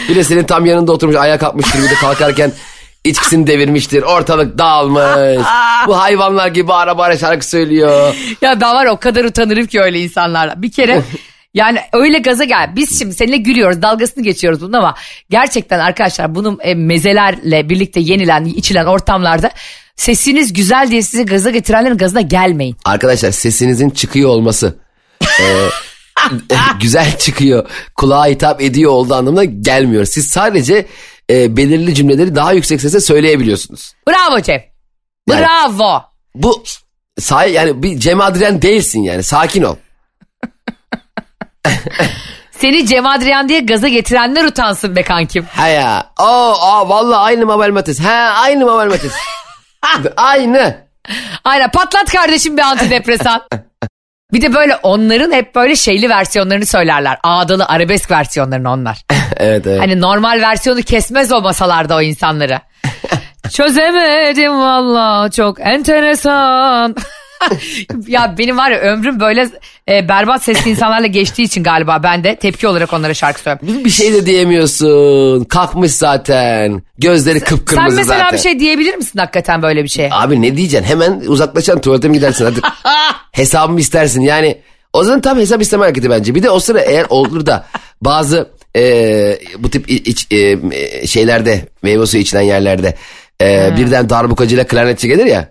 Bir 0.09 0.17
de 0.17 0.25
senin 0.25 0.45
tam 0.45 0.67
yanında 0.67 0.93
oturmuş 0.93 1.17
ayağa 1.17 1.39
kalkmıştır 1.39 1.83
bir 1.83 1.91
de 1.91 1.95
kalkarken 1.95 2.53
içkisini 3.05 3.47
devirmiştir. 3.47 4.03
Ortalık 4.03 4.59
dağılmış. 4.59 5.47
Bu 5.87 5.99
hayvanlar 6.01 6.49
gibi 6.49 6.73
ara 6.73 6.99
bara 6.99 7.19
şarkı 7.19 7.47
söylüyor. 7.49 8.15
ya 8.43 8.61
da 8.61 8.75
var 8.75 8.87
o 8.87 8.97
kadar 8.97 9.25
utanırım 9.25 9.67
ki 9.67 9.81
öyle 9.81 10.01
insanlarla. 10.01 10.63
Bir 10.63 10.73
kere 10.73 11.03
yani 11.55 11.79
öyle 11.93 12.19
gaza 12.19 12.45
gel. 12.45 12.77
Biz 12.77 12.99
şimdi 12.99 13.15
seninle 13.15 13.37
gülüyoruz, 13.37 13.83
dalgasını 13.83 14.25
geçiyoruz 14.25 14.61
bunun 14.61 14.73
ama 14.73 14.95
gerçekten 15.31 15.79
arkadaşlar 15.79 16.35
bunun 16.35 16.59
e, 16.63 16.75
mezelerle 16.75 17.69
birlikte 17.69 18.01
yenilen, 18.01 18.45
içilen 18.45 18.87
ortamlarda 18.87 19.51
sesiniz 19.97 20.53
güzel 20.53 20.91
diye 20.91 21.03
sizi 21.03 21.27
gaza 21.27 21.51
getirenlerin 21.51 21.97
gazına 21.97 22.21
gelmeyin. 22.21 22.77
Arkadaşlar 22.85 23.31
sesinizin 23.31 23.91
çıkıyor 23.91 24.29
olması. 24.31 24.79
e, 25.41 26.55
güzel 26.81 27.19
çıkıyor. 27.19 27.69
Kulağa 27.97 28.27
hitap 28.27 28.61
ediyor 28.61 28.91
olduğu 28.91 29.15
anlamına 29.15 29.45
gelmiyor. 29.45 30.05
Siz 30.05 30.29
sadece 30.29 30.87
e, 31.31 31.57
belirli 31.57 31.95
cümleleri 31.95 32.35
daha 32.35 32.53
yüksek 32.53 32.81
sesle 32.81 33.01
söyleyebiliyorsunuz. 33.01 33.93
Bravo 34.09 34.41
Cem. 34.41 34.63
Yani- 35.29 35.47
Bravo. 35.47 36.03
Bu 36.35 36.65
say 37.21 37.53
yani 37.53 37.83
bir 37.83 37.99
Cem 37.99 38.21
Adrian 38.21 38.63
değilsin 38.63 39.03
yani 39.03 39.23
sakin 39.23 39.63
ol. 39.63 39.77
Seni 42.51 42.87
Cem 42.87 43.07
Adrian 43.07 43.49
diye 43.49 43.61
gaza 43.61 43.89
getirenler 43.89 44.45
utansın 44.45 44.97
be 44.97 45.03
kankim. 45.03 45.47
Ha 45.55 45.67
ya. 45.69 46.07
Oo, 46.21 46.55
aa, 46.61 46.89
vallahi 46.89 47.19
aynı 47.19 47.47
Mabel 47.47 47.71
Matiz. 47.71 48.01
Ha 48.01 48.33
aynı 48.43 48.67
Mabel 48.67 48.87
Matiz. 48.87 49.13
aynı. 50.17 50.77
Aynen 51.45 51.71
patlat 51.71 52.13
kardeşim 52.13 52.57
bir 52.57 52.63
antidepresan. 52.63 53.43
bir 54.33 54.43
de 54.43 54.55
böyle 54.55 54.77
onların 54.77 55.33
hep 55.33 55.55
böyle 55.55 55.77
şeyli 55.77 56.09
versiyonlarını 56.09 56.67
söylerler. 56.67 57.19
Ağdalı 57.23 57.65
arabesk 57.65 58.11
versiyonlarını 58.11 58.71
onlar. 58.71 58.99
Evet 59.37 59.67
evet. 59.67 59.81
Hani 59.81 60.01
normal 60.01 60.41
versiyonu 60.43 60.83
kesmez 60.83 61.33
o 61.33 61.41
masalarda 61.41 61.97
o 61.97 62.03
insanları. 62.03 62.61
Çözemedim 63.53 64.61
valla 64.61 65.31
çok 65.31 65.61
enteresan. 65.61 66.97
ya 68.09 68.35
benim 68.39 68.57
var 68.59 68.71
ya 68.71 68.79
ömrüm 68.79 69.21
böyle 69.21 69.49
e, 69.89 70.09
berbat 70.09 70.43
sesli 70.43 70.71
insanlarla 70.71 71.07
geçtiği 71.07 71.43
için 71.43 71.63
galiba 71.63 72.01
ben 72.03 72.25
de 72.25 72.37
tepki 72.37 72.69
olarak 72.69 72.93
onlara 72.93 73.15
şarkı 73.15 73.41
söylüyorum. 73.41 73.85
bir 73.85 73.91
şey 73.91 74.13
de 74.13 74.27
diyemiyorsun. 74.27 75.45
Kalkmış 75.45 75.93
zaten. 75.93 76.83
Gözleri 76.99 77.41
Sen 77.41 77.49
kıpkırmızı 77.49 77.97
mesela 77.97 78.19
zaten. 78.19 78.33
bir 78.37 78.43
şey 78.43 78.59
diyebilir 78.61 78.95
misin 78.95 79.19
hakikaten 79.19 79.63
böyle 79.63 79.85
bir 79.85 79.89
şeye? 79.89 80.11
Abi 80.13 80.43
ne 80.43 80.57
diyeceksin? 80.57 80.89
Hemen 80.89 81.21
uzaklaşacaksın 81.27 81.81
tuvalete 81.83 82.09
mi 82.09 82.15
gidersin? 82.15 82.45
Hadi 82.45 82.61
hesabımı 83.33 83.81
istersin. 83.81 84.21
Yani 84.21 84.59
o 84.93 85.05
zaman 85.05 85.21
tam 85.21 85.39
hesap 85.39 85.63
isteme 85.63 85.83
hareketi 85.85 86.11
bence. 86.11 86.35
Bir 86.35 86.43
de 86.43 86.51
o 86.51 86.61
sıra 86.61 86.81
eğer 86.81 87.07
olur 87.09 87.47
da 87.47 87.67
bazı 88.03 88.49
e, 88.77 89.39
bu 89.59 89.71
tip 89.71 89.91
iç, 89.91 90.27
e, 90.33 91.07
şeylerde 91.07 91.67
meyve 91.83 92.07
suyu 92.07 92.23
içilen 92.23 92.43
yerlerde 92.43 92.95
e, 93.43 93.71
birden 93.77 94.11
darbukacıyla 94.11 94.67
klarnetçi 94.67 95.09
gelir 95.09 95.27
ya. 95.27 95.49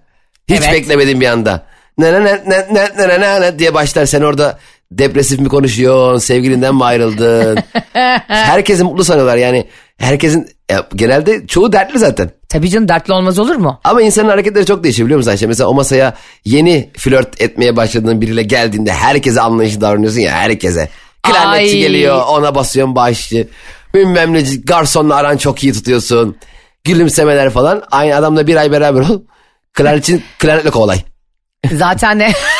Hiç 0.49 0.61
Evet. 0.61 0.73
beklemediğin 0.73 1.21
bir 1.21 1.25
anda. 1.27 1.65
Ne 1.97 2.13
ne 2.13 2.23
ne 2.23 2.41
ne 2.45 2.67
ne 2.71 2.89
ne 2.97 3.21
ne 3.21 3.41
ne 3.41 3.59
diye 3.59 3.73
başlar 3.73 4.05
sen 4.05 4.21
orada 4.21 4.59
depresif 4.91 5.39
mi 5.39 5.49
konuşuyorsun 5.49 6.19
sevgilinden 6.19 6.75
mi 6.75 6.85
ayrıldın 6.85 7.57
herkesi 8.27 8.83
mutlu 8.83 9.03
sanıyorlar 9.03 9.37
yani 9.37 9.67
herkesin 9.97 10.49
ya, 10.71 10.87
genelde 10.95 11.47
çoğu 11.47 11.73
dertli 11.73 11.99
zaten 11.99 12.29
Tabii 12.49 12.69
canım 12.69 12.87
dertli 12.87 13.13
olmaz 13.13 13.39
olur 13.39 13.55
mu? 13.55 13.79
ama 13.83 14.01
insanın 14.01 14.29
hareketleri 14.29 14.65
çok 14.65 14.83
değişiyor 14.83 15.05
biliyor 15.05 15.17
musun 15.17 15.31
Ayşe? 15.31 15.47
Mesela 15.47 15.69
o 15.69 15.73
masaya 15.73 16.13
yeni 16.45 16.89
flört 16.97 17.41
etmeye 17.41 17.75
başladığın 17.75 18.21
biriyle 18.21 18.43
geldiğinde 18.43 18.93
herkese 18.93 19.41
anlayışlı 19.41 19.81
davranıyorsun 19.81 20.19
ya 20.19 20.31
herkese. 20.31 20.89
Klarnetçi 21.23 21.79
geliyor 21.79 22.21
ona 22.29 22.55
basıyorsun 22.55 22.95
başlı. 22.95 23.47
Bilmem 23.93 24.33
ne 24.33 24.41
garsonla 24.63 25.15
aran 25.15 25.37
çok 25.37 25.63
iyi 25.63 25.73
tutuyorsun. 25.73 26.37
Gülümsemeler 26.83 27.49
falan. 27.49 27.83
Aynı 27.91 28.15
adamla 28.15 28.47
bir 28.47 28.55
ay 28.55 28.71
beraber 28.71 28.99
ol. 28.99 29.21
Klarnetçi 29.73 30.23
klarnetle 30.39 30.69
kovalay. 30.69 31.03
Zaten 31.65 32.19
de. 32.19 32.56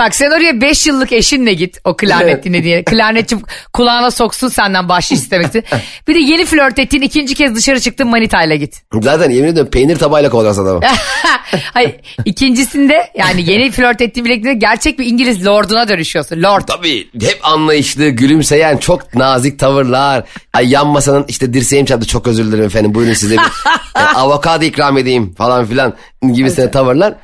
Bak 0.00 0.14
sen 0.14 0.30
oraya 0.30 0.60
5 0.60 0.86
yıllık 0.86 1.12
eşinle 1.12 1.52
git 1.54 1.78
o 1.84 1.96
klarnet 1.96 2.44
dinlediğin. 2.44 2.84
Klarnetçi 2.84 3.36
kulağına 3.72 4.10
soksun 4.10 4.48
senden 4.48 4.88
bahşiş 4.88 5.18
istemek 5.18 5.46
için. 5.46 5.64
Bir 6.08 6.14
de 6.14 6.18
yeni 6.18 6.44
flört 6.44 6.78
ettiğin 6.78 7.02
ikinci 7.02 7.34
kez 7.34 7.54
dışarı 7.54 7.80
çıktın 7.80 8.08
manitayla 8.08 8.56
git. 8.56 8.82
Zaten 9.02 9.30
yemin 9.30 9.48
ediyorum 9.48 9.70
peynir 9.70 9.96
tabağıyla 9.96 10.30
kovalasın 10.30 10.64
adamı. 10.64 10.80
Hayır 11.72 11.94
ikincisinde 12.24 13.10
yani 13.18 13.50
yeni 13.50 13.70
flört 13.70 14.00
ettiğin 14.00 14.24
birlikte 14.24 14.54
gerçek 14.54 14.98
bir 14.98 15.06
İngiliz 15.06 15.46
lorduna 15.46 15.88
dönüşüyorsun. 15.88 16.42
Lord. 16.42 16.62
Tabii 16.66 17.08
hep 17.20 17.38
anlayışlı, 17.42 18.08
gülümseyen, 18.08 18.76
çok 18.76 19.14
nazik 19.14 19.58
tavırlar. 19.58 20.24
Ay 20.52 20.70
yan 20.70 20.86
masanın 20.86 21.24
işte 21.28 21.54
dirseğim 21.54 21.86
çarptı 21.86 22.06
çok 22.06 22.26
özür 22.26 22.44
dilerim 22.44 22.64
efendim 22.64 22.94
buyurun 22.94 23.14
size 23.14 23.34
bir 23.34 23.40
e, 24.00 24.02
avokado 24.02 24.64
ikram 24.64 24.98
edeyim 24.98 25.34
falan 25.34 25.66
filan 25.66 25.94
gibisine 26.32 26.70
tavırlar. 26.70 27.14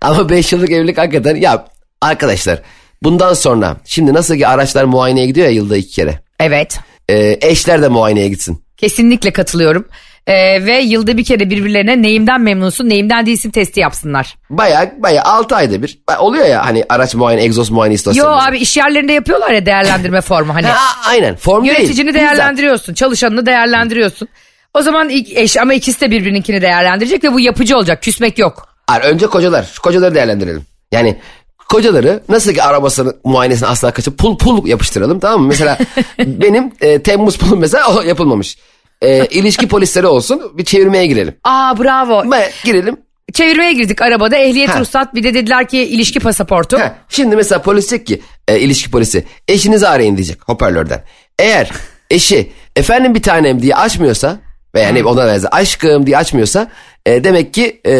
Ama 0.00 0.28
5 0.28 0.52
yıllık 0.52 0.70
evlilik 0.70 0.98
hakikaten 0.98 1.36
ya 1.36 1.75
arkadaşlar 2.06 2.58
bundan 3.02 3.34
sonra 3.34 3.76
şimdi 3.84 4.14
nasıl 4.14 4.36
ki 4.36 4.46
araçlar 4.46 4.84
muayeneye 4.84 5.26
gidiyor 5.26 5.46
ya 5.46 5.52
yılda 5.52 5.76
iki 5.76 5.90
kere. 5.90 6.20
Evet 6.40 6.78
E, 7.08 7.38
eşler 7.40 7.82
de 7.82 7.88
muayeneye 7.88 8.28
gitsin. 8.28 8.62
kesinlikle 8.76 9.30
katılıyorum. 9.32 9.88
Ee, 10.26 10.66
ve 10.66 10.78
yılda 10.78 11.16
bir 11.16 11.24
kere 11.24 11.50
birbirlerine 11.50 12.02
neyimden 12.02 12.40
memnunsun 12.40 12.88
neyimden 12.88 13.26
değilsin 13.26 13.50
testi 13.50 13.80
yapsınlar. 13.80 14.36
Baya 14.50 14.92
baya 14.98 15.24
6 15.24 15.56
ayda 15.56 15.82
bir 15.82 15.98
oluyor 16.18 16.46
ya 16.46 16.66
hani 16.66 16.84
araç 16.88 17.14
muayene, 17.14 17.42
egzoz 17.42 17.70
muayene 17.70 17.92
Yo 17.92 17.96
istasyonları. 17.96 18.42
abi 18.48 18.58
iş 18.58 18.76
yerlerinde 18.76 19.12
yapıyorlar 19.12 19.50
ya 19.50 19.66
değerlendirme 19.66 20.20
formu 20.20 20.54
hani. 20.54 20.66
Ha, 20.76 21.10
aynen 21.10 21.36
form 21.36 21.64
değil. 21.64 21.76
Yöneticini 21.76 22.08
Bizzat. 22.08 22.20
değerlendiriyorsun, 22.22 22.94
çalışanını 22.94 23.46
değerlendiriyorsun. 23.46 24.28
O 24.74 24.82
zaman 24.82 25.10
eş 25.34 25.56
ama 25.56 25.74
ikisi 25.74 26.00
de 26.00 26.10
birbirininkini 26.10 26.62
değerlendirecek 26.62 27.24
ve 27.24 27.32
bu 27.32 27.40
yapıcı 27.40 27.76
olacak. 27.76 28.02
Küsmek 28.02 28.38
yok. 28.38 28.68
Hayır, 28.86 29.02
önce 29.04 29.26
kocalar. 29.26 29.74
Kocaları 29.82 30.14
değerlendirelim. 30.14 30.66
Yani 30.92 31.18
kocaları 31.68 32.22
nasıl 32.28 32.52
ki 32.52 32.62
arabasının 32.62 33.16
muayenesini 33.24 33.68
asla 33.68 33.90
kaçıp 33.90 34.18
pul 34.18 34.38
pul 34.38 34.66
yapıştıralım 34.66 35.20
tamam 35.20 35.40
mı? 35.40 35.46
Mesela 35.48 35.78
benim 36.18 36.72
e, 36.80 37.02
Temmuz 37.02 37.38
pulum 37.38 37.58
mesela 37.60 37.94
o 37.96 38.02
yapılmamış. 38.02 38.58
E, 39.02 39.26
ilişki 39.26 39.68
polisleri 39.68 40.06
olsun 40.06 40.52
bir 40.58 40.64
çevirmeye 40.64 41.06
girelim. 41.06 41.34
Aa 41.44 41.78
bravo. 41.78 42.30
Ben 42.30 42.44
girelim. 42.64 42.96
Çevirmeye 43.32 43.72
girdik 43.72 44.02
arabada 44.02 44.36
ehliyet 44.36 44.68
Ha. 44.70 44.80
ruhsat 44.80 45.14
bir 45.14 45.22
de 45.22 45.34
dediler 45.34 45.68
ki 45.68 45.78
ilişki 45.78 46.20
pasaportu. 46.20 46.78
Heh, 46.78 46.90
şimdi 47.08 47.36
mesela 47.36 47.62
polis 47.62 47.90
diyecek 47.90 48.06
ki 48.06 48.22
e, 48.48 48.60
ilişki 48.60 48.90
polisi 48.90 49.24
eşinizi 49.48 49.88
arayın 49.88 50.16
diyecek 50.16 50.38
hoparlörden. 50.48 51.04
Eğer 51.38 51.70
eşi 52.10 52.52
efendim 52.76 53.14
bir 53.14 53.22
tanem 53.22 53.62
diye 53.62 53.74
açmıyorsa 53.76 54.38
ve 54.74 54.80
yani 54.80 55.04
ona 55.04 55.26
benzer 55.26 55.48
aşkım 55.52 56.06
diye 56.06 56.16
açmıyorsa 56.18 56.70
e, 57.06 57.24
demek 57.24 57.54
ki 57.54 57.80
e, 57.86 57.92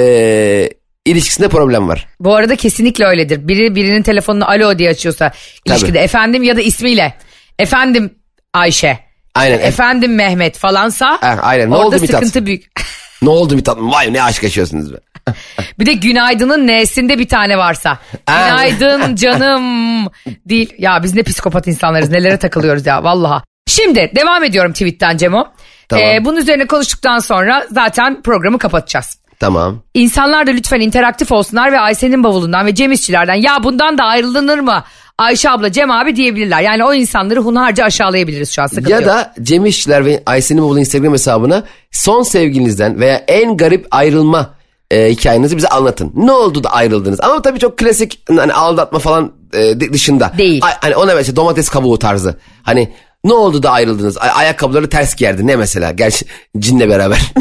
ilişkisinde 1.06 1.48
problem 1.48 1.88
var. 1.88 2.06
Bu 2.20 2.34
arada 2.34 2.56
kesinlikle 2.56 3.06
öyledir. 3.06 3.48
Biri 3.48 3.74
birinin 3.74 4.02
telefonunu 4.02 4.48
alo 4.50 4.78
diye 4.78 4.90
açıyorsa 4.90 5.32
ilişkide 5.64 5.98
efendim 6.00 6.42
ya 6.42 6.56
da 6.56 6.60
ismiyle 6.60 7.14
efendim 7.58 8.14
Ayşe. 8.54 8.98
Aynen. 9.34 9.58
Efendim 9.58 10.14
Mehmet 10.14 10.58
falansa 10.58 11.18
Ha, 11.20 11.38
aynen. 11.42 11.70
Ne 11.70 11.74
orada 11.74 11.86
oldu 11.86 11.96
Mithat? 12.00 12.20
sıkıntı 12.20 12.46
büyük. 12.46 12.72
Ne 13.22 13.30
oldu 13.30 13.56
bir 13.58 13.64
tatlım? 13.64 13.92
Vay 13.92 14.12
ne 14.12 14.22
aşk 14.22 14.42
yaşıyorsunuz 14.42 14.92
be. 14.92 14.96
Bir 15.78 15.86
de 15.86 15.92
günaydının 15.92 16.66
N'sinde 16.68 17.18
bir 17.18 17.28
tane 17.28 17.58
varsa. 17.58 17.98
Günaydın 18.28 19.16
canım 19.16 20.06
değil. 20.46 20.74
Ya 20.78 21.02
biz 21.02 21.14
ne 21.14 21.22
psikopat 21.22 21.66
insanlarız 21.66 22.10
nelere 22.10 22.36
takılıyoruz 22.36 22.86
ya 22.86 23.04
vallaha. 23.04 23.42
Şimdi 23.68 24.12
devam 24.16 24.44
ediyorum 24.44 24.72
tweetten 24.72 25.16
Cemo. 25.16 25.46
Tamam. 25.88 26.04
Ee, 26.04 26.24
bunun 26.24 26.36
üzerine 26.36 26.66
konuştuktan 26.66 27.18
sonra 27.18 27.66
zaten 27.72 28.22
programı 28.22 28.58
kapatacağız. 28.58 29.18
Tamam. 29.40 29.82
İnsanlar 29.94 30.46
da 30.46 30.50
lütfen 30.50 30.80
interaktif 30.80 31.32
olsunlar 31.32 31.72
ve 31.72 31.80
Ayşe'nin 31.80 32.24
bavulundan 32.24 32.66
ve 32.66 32.74
Cem 32.74 32.92
İşçilerden 32.92 33.34
ya 33.34 33.62
bundan 33.62 33.98
da 33.98 34.04
ayrılınır 34.04 34.58
mı? 34.58 34.84
Ayşe 35.18 35.50
abla 35.50 35.72
Cem 35.72 35.90
abi 35.90 36.16
diyebilirler. 36.16 36.60
Yani 36.62 36.84
o 36.84 36.94
insanları 36.94 37.40
hunharca 37.40 37.84
aşağılayabiliriz 37.84 38.52
şu 38.52 38.62
an 38.62 38.66
sıkıntı 38.66 38.90
Ya 38.90 38.96
yok. 38.98 39.06
da 39.06 39.34
Cem 39.42 39.66
İşçiler 39.66 40.04
ve 40.04 40.22
Aysen'in 40.26 40.62
Bavulu 40.62 40.78
Instagram 40.80 41.12
hesabına 41.12 41.64
son 41.90 42.22
sevgilinizden 42.22 43.00
veya 43.00 43.16
en 43.28 43.56
garip 43.56 43.86
ayrılma 43.90 44.54
e, 44.90 45.10
hikayenizi 45.10 45.56
bize 45.56 45.68
anlatın. 45.68 46.12
Ne 46.14 46.32
oldu 46.32 46.64
da 46.64 46.70
ayrıldınız? 46.72 47.20
Ama 47.20 47.42
tabii 47.42 47.58
çok 47.58 47.78
klasik 47.78 48.22
hani 48.36 48.52
aldatma 48.52 48.98
falan 48.98 49.32
e, 49.54 49.80
dışında. 49.92 50.32
Değil. 50.38 50.60
Ay, 50.64 50.72
hani 50.80 50.96
ona 50.96 51.14
mesela 51.14 51.36
domates 51.36 51.68
kabuğu 51.68 51.98
tarzı. 51.98 52.38
Hani 52.62 52.92
ne 53.24 53.32
oldu 53.32 53.62
da 53.62 53.70
ayrıldınız? 53.70 54.18
Ay, 54.18 54.30
ayakkabıları 54.34 54.88
ters 54.88 55.14
giyerdi 55.14 55.46
ne 55.46 55.56
mesela? 55.56 55.92
Gerçi 55.92 56.24
cinle 56.58 56.88
beraber. 56.88 57.20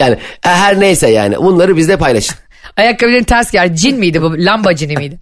yani 0.00 0.18
her 0.40 0.80
neyse 0.80 1.10
yani 1.10 1.36
bunları 1.36 1.76
bizle 1.76 1.96
paylaşın. 1.96 2.36
Ayakkabıların 2.76 3.24
ters 3.24 3.50
giyer. 3.50 3.74
Cin 3.74 3.98
miydi 3.98 4.22
bu? 4.22 4.34
Lamba 4.38 4.76
cini 4.76 4.96
miydi? 4.96 5.18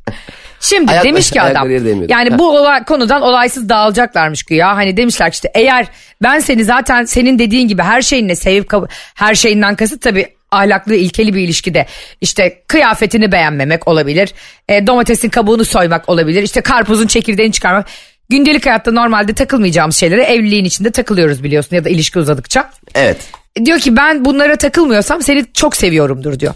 Şimdi 0.60 0.92
Ayak- 0.92 1.04
demiş 1.04 1.30
ki 1.30 1.42
adam 1.42 1.70
yani 2.08 2.38
bu 2.38 2.58
olay, 2.58 2.84
konudan 2.84 3.22
olaysız 3.22 3.68
dağılacaklarmış 3.68 4.42
güya. 4.42 4.76
Hani 4.76 4.96
demişler 4.96 5.30
ki 5.30 5.34
işte 5.34 5.50
eğer 5.54 5.86
ben 6.22 6.38
seni 6.38 6.64
zaten 6.64 7.04
senin 7.04 7.38
dediğin 7.38 7.68
gibi 7.68 7.82
her 7.82 8.02
şeyinle 8.02 8.36
sevip 8.36 8.70
her 9.14 9.34
şeyinden 9.34 9.76
kasıt 9.76 10.02
tabii 10.02 10.26
ahlaklı 10.50 10.94
ilkeli 10.94 11.34
bir 11.34 11.40
ilişkide 11.40 11.86
işte 12.20 12.62
kıyafetini 12.68 13.32
beğenmemek 13.32 13.88
olabilir. 13.88 14.34
E, 14.68 14.86
domatesin 14.86 15.28
kabuğunu 15.28 15.64
soymak 15.64 16.08
olabilir. 16.08 16.42
işte 16.42 16.60
karpuzun 16.60 17.06
çekirdeğini 17.06 17.52
çıkarmak. 17.52 17.86
Gündelik 18.28 18.66
hayatta 18.66 18.92
normalde 18.92 19.32
takılmayacağımız 19.34 19.96
şeylere 19.96 20.22
evliliğin 20.22 20.64
içinde 20.64 20.90
takılıyoruz 20.90 21.44
biliyorsun 21.44 21.76
ya 21.76 21.84
da 21.84 21.88
ilişki 21.88 22.18
uzadıkça. 22.18 22.70
Evet. 22.94 23.16
Diyor 23.64 23.78
ki 23.78 23.96
ben 23.96 24.24
bunlara 24.24 24.56
takılmıyorsam 24.56 25.22
seni 25.22 25.44
çok 25.54 25.76
seviyorumdur 25.76 26.40
diyor. 26.40 26.54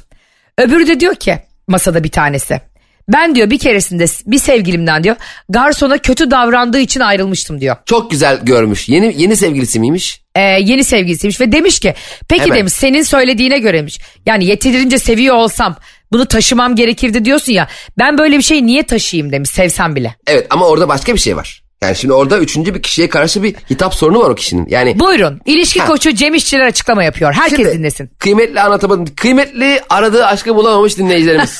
Öbürü 0.59 0.87
de 0.87 1.01
diyor 1.01 1.15
ki 1.15 1.39
masada 1.69 2.05
bir 2.05 2.11
tanesi. 2.11 2.61
Ben 3.09 3.35
diyor 3.35 3.51
bir 3.51 3.59
keresinde 3.59 4.05
bir 4.27 4.39
sevgilimden 4.39 5.05
diyor 5.05 5.17
garsona 5.49 5.99
kötü 5.99 6.31
davrandığı 6.31 6.79
için 6.79 7.01
ayrılmıştım 7.01 7.61
diyor. 7.61 7.77
Çok 7.87 8.11
güzel 8.11 8.39
görmüş. 8.43 8.89
Yeni 8.89 9.15
yeni 9.17 9.37
sevgilisi 9.37 9.81
miymiş? 9.81 10.21
Ee, 10.35 10.41
yeni 10.41 10.85
sevgilisiymiş 10.85 11.41
ve 11.41 11.53
demiş 11.53 11.81
ki 11.81 11.95
peki 12.29 12.43
Hemen. 12.43 12.59
demiş 12.59 12.73
senin 12.73 13.03
söylediğine 13.03 13.59
göremiş. 13.59 13.99
Yani 14.27 14.45
yeterince 14.45 14.99
seviyor 14.99 15.35
olsam 15.35 15.77
bunu 16.13 16.27
taşımam 16.27 16.75
gerekirdi 16.75 17.25
diyorsun 17.25 17.53
ya 17.53 17.69
ben 17.99 18.19
böyle 18.19 18.39
bir 18.39 18.43
şeyi 18.43 18.67
niye 18.67 18.83
taşıyayım 18.83 19.33
demiş 19.33 19.51
sevsem 19.51 19.97
bile. 19.97 20.15
Evet 20.27 20.47
ama 20.51 20.67
orada 20.67 20.89
başka 20.89 21.15
bir 21.15 21.19
şey 21.19 21.37
var. 21.37 21.63
Yani 21.83 21.97
şimdi 21.97 22.15
orada 22.15 22.39
üçüncü 22.39 22.75
bir 22.75 22.83
kişiye 22.83 23.09
karşı 23.09 23.43
bir 23.43 23.55
hitap 23.71 23.95
sorunu 23.95 24.21
var 24.21 24.31
o 24.31 24.35
kişinin. 24.35 24.67
Yani 24.69 24.99
Buyurun 24.99 25.41
ilişki 25.45 25.81
Ha. 25.81 25.87
koçu 25.87 26.15
Cem 26.15 26.35
İşçiler 26.35 26.67
açıklama 26.67 27.05
yapıyor 27.05 27.33
herkes 27.33 27.59
Şimdi, 27.59 27.79
dinlesin. 27.79 28.11
Kıymetli 28.19 28.61
anlatamadım. 28.61 29.07
Kıymetli 29.17 29.81
aradığı 29.91 30.27
aşkı 30.27 30.57
bulamamış 30.57 30.99
dinleyicilerimiz. 30.99 31.59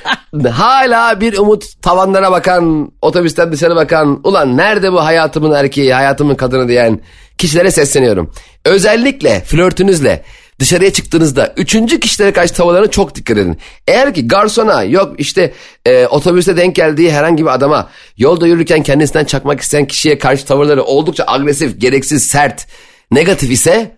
Hala 0.52 1.20
bir 1.20 1.38
umut 1.38 1.82
tavanlara 1.82 2.32
bakan, 2.32 2.92
otobüsten 3.02 3.52
dışarı 3.52 3.76
bakan, 3.76 4.20
ulan 4.24 4.56
nerede 4.56 4.92
bu 4.92 5.04
hayatımın 5.04 5.52
erkeği, 5.52 5.94
hayatımın 5.94 6.34
kadını 6.34 6.68
diyen 6.68 7.00
kişilere 7.38 7.70
sesleniyorum. 7.70 8.32
Özellikle 8.64 9.40
flörtünüzle 9.40 10.22
dışarıya 10.58 10.92
çıktığınızda 10.92 11.54
üçüncü 11.56 12.00
kişilere 12.00 12.32
karşı 12.32 12.54
tavırlarına 12.54 12.90
çok 12.90 13.14
dikkat 13.14 13.38
edin. 13.38 13.58
Eğer 13.88 14.14
ki 14.14 14.28
garsona 14.28 14.84
yok 14.84 15.14
işte 15.18 15.52
e, 15.86 16.06
otobüste 16.06 16.56
denk 16.56 16.74
geldiği 16.76 17.12
herhangi 17.12 17.42
bir 17.42 17.54
adama 17.54 17.88
yolda 18.16 18.46
yürürken 18.46 18.82
kendisinden 18.82 19.24
çakmak 19.24 19.60
isteyen 19.60 19.86
kişiye 19.86 20.18
karşı 20.18 20.46
tavırları 20.46 20.82
oldukça 20.82 21.24
agresif, 21.26 21.80
gereksiz, 21.80 22.26
sert, 22.26 22.66
negatif 23.10 23.50
ise 23.50 23.96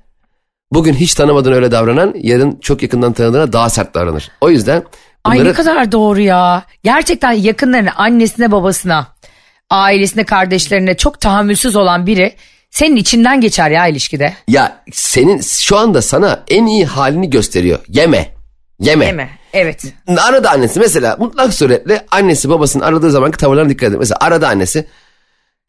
Bugün 0.72 0.94
hiç 0.94 1.14
tanımadığın 1.14 1.52
öyle 1.52 1.70
davranan 1.70 2.14
yarın 2.16 2.58
çok 2.60 2.82
yakından 2.82 3.12
tanıdığına 3.12 3.52
daha 3.52 3.70
sert 3.70 3.94
davranır. 3.94 4.30
O 4.40 4.50
yüzden 4.50 4.82
Ay 5.24 5.38
bunları 5.38 5.48
ne 5.48 5.52
kadar 5.52 5.92
doğru 5.92 6.20
ya. 6.20 6.64
Gerçekten 6.82 7.32
yakınlarına, 7.32 7.92
annesine, 7.96 8.52
babasına, 8.52 9.06
ailesine, 9.70 10.24
kardeşlerine 10.24 10.96
çok 10.96 11.20
tahammülsüz 11.20 11.76
olan 11.76 12.06
biri 12.06 12.34
senin 12.70 12.96
içinden 12.96 13.40
geçer 13.40 13.70
ya 13.70 13.86
ilişkide. 13.86 14.34
ya 14.48 14.82
senin 14.92 15.40
şu 15.40 15.76
anda 15.78 16.02
sana 16.02 16.44
en 16.48 16.66
iyi 16.66 16.86
halini 16.86 17.30
gösteriyor. 17.30 17.78
Yeme. 17.88 18.34
Yeme. 18.80 19.12
Mi? 19.12 19.30
Evet. 19.52 19.84
Aradı 20.18 20.48
annesi 20.48 20.80
mesela 20.80 21.16
mutlak 21.18 21.54
suretle 21.54 22.06
annesi 22.10 22.48
babasının 22.50 22.84
aradığı 22.84 23.10
zamanki 23.10 23.38
tavırlarına 23.38 23.70
dikkat 23.70 23.88
edin. 23.88 23.98
Mesela 23.98 24.18
aradı 24.20 24.46
annesi. 24.46 24.86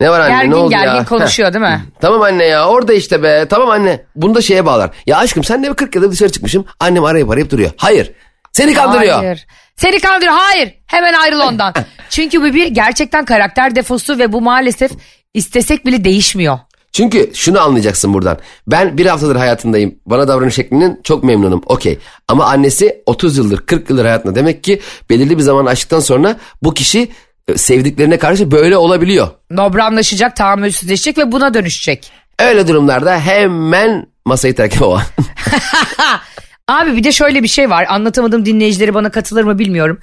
Ne 0.01 0.09
var 0.09 0.19
anne 0.19 0.29
Gergin 0.33 0.51
ne 0.51 0.55
oldu 0.55 0.69
gergin 0.69 0.95
ya? 0.95 1.05
konuşuyor 1.05 1.53
değil 1.53 1.65
mi? 1.65 1.83
Tamam 2.01 2.21
anne 2.21 2.45
ya 2.45 2.67
orada 2.69 2.93
işte 2.93 3.23
be 3.23 3.45
tamam 3.49 3.69
anne. 3.69 4.05
Bunu 4.15 4.35
da 4.35 4.41
şeye 4.41 4.65
bağlar. 4.65 4.89
Ya 5.05 5.17
aşkım 5.17 5.43
sen 5.43 5.63
de 5.63 5.73
40 5.73 5.95
yıldır 5.95 6.11
dışarı 6.11 6.31
çıkmışım. 6.31 6.65
Annem 6.79 7.03
arayıp 7.03 7.29
arayıp 7.31 7.51
duruyor. 7.51 7.71
Hayır. 7.77 8.11
Seni 8.51 8.73
kandırıyor. 8.73 9.17
Hayır. 9.17 9.47
Seni 9.75 9.99
kandırıyor. 9.99 10.33
Hayır. 10.37 10.73
Hemen 10.85 11.13
ayrıl 11.13 11.39
ondan. 11.39 11.73
Çünkü 12.09 12.41
bu 12.41 12.45
bir 12.45 12.67
gerçekten 12.67 13.25
karakter 13.25 13.75
defosu 13.75 14.19
ve 14.19 14.33
bu 14.33 14.41
maalesef 14.41 14.91
istesek 15.33 15.85
bile 15.85 16.03
değişmiyor. 16.03 16.59
Çünkü 16.93 17.31
şunu 17.33 17.61
anlayacaksın 17.61 18.13
buradan. 18.13 18.37
Ben 18.67 18.97
bir 18.97 19.05
haftadır 19.05 19.35
hayatındayım. 19.35 19.95
Bana 20.05 20.27
davranış 20.27 20.55
şeklinin 20.55 20.99
çok 21.03 21.23
memnunum. 21.23 21.61
Okey. 21.65 21.99
Ama 22.27 22.45
annesi 22.45 23.03
30 23.05 23.37
yıldır 23.37 23.57
40 23.65 23.89
yıldır 23.89 24.05
hayatında. 24.05 24.35
Demek 24.35 24.63
ki 24.63 24.79
belirli 25.09 25.37
bir 25.37 25.43
zaman 25.43 25.65
aştıktan 25.65 25.99
sonra 25.99 26.37
bu 26.63 26.73
kişi 26.73 27.09
e, 27.47 27.57
sevdiklerine 27.57 28.17
karşı 28.17 28.51
böyle 28.51 28.77
olabiliyor. 28.77 29.27
Nobranlaşacak, 29.51 30.35
tahammülsüzleşecek 30.35 31.17
ve 31.17 31.31
buna 31.31 31.53
dönüşecek. 31.53 32.11
Öyle 32.39 32.67
durumlarda 32.67 33.19
hemen 33.19 34.07
masayı 34.25 34.55
terk 34.55 34.75
et 34.75 34.81
baba. 34.81 35.03
Abi 36.67 36.95
bir 36.95 37.03
de 37.03 37.11
şöyle 37.11 37.43
bir 37.43 37.47
şey 37.47 37.69
var. 37.69 37.85
Anlatamadım 37.89 38.45
dinleyicileri 38.45 38.93
bana 38.93 39.11
katılır 39.11 39.43
mı 39.43 39.59
bilmiyorum. 39.59 39.99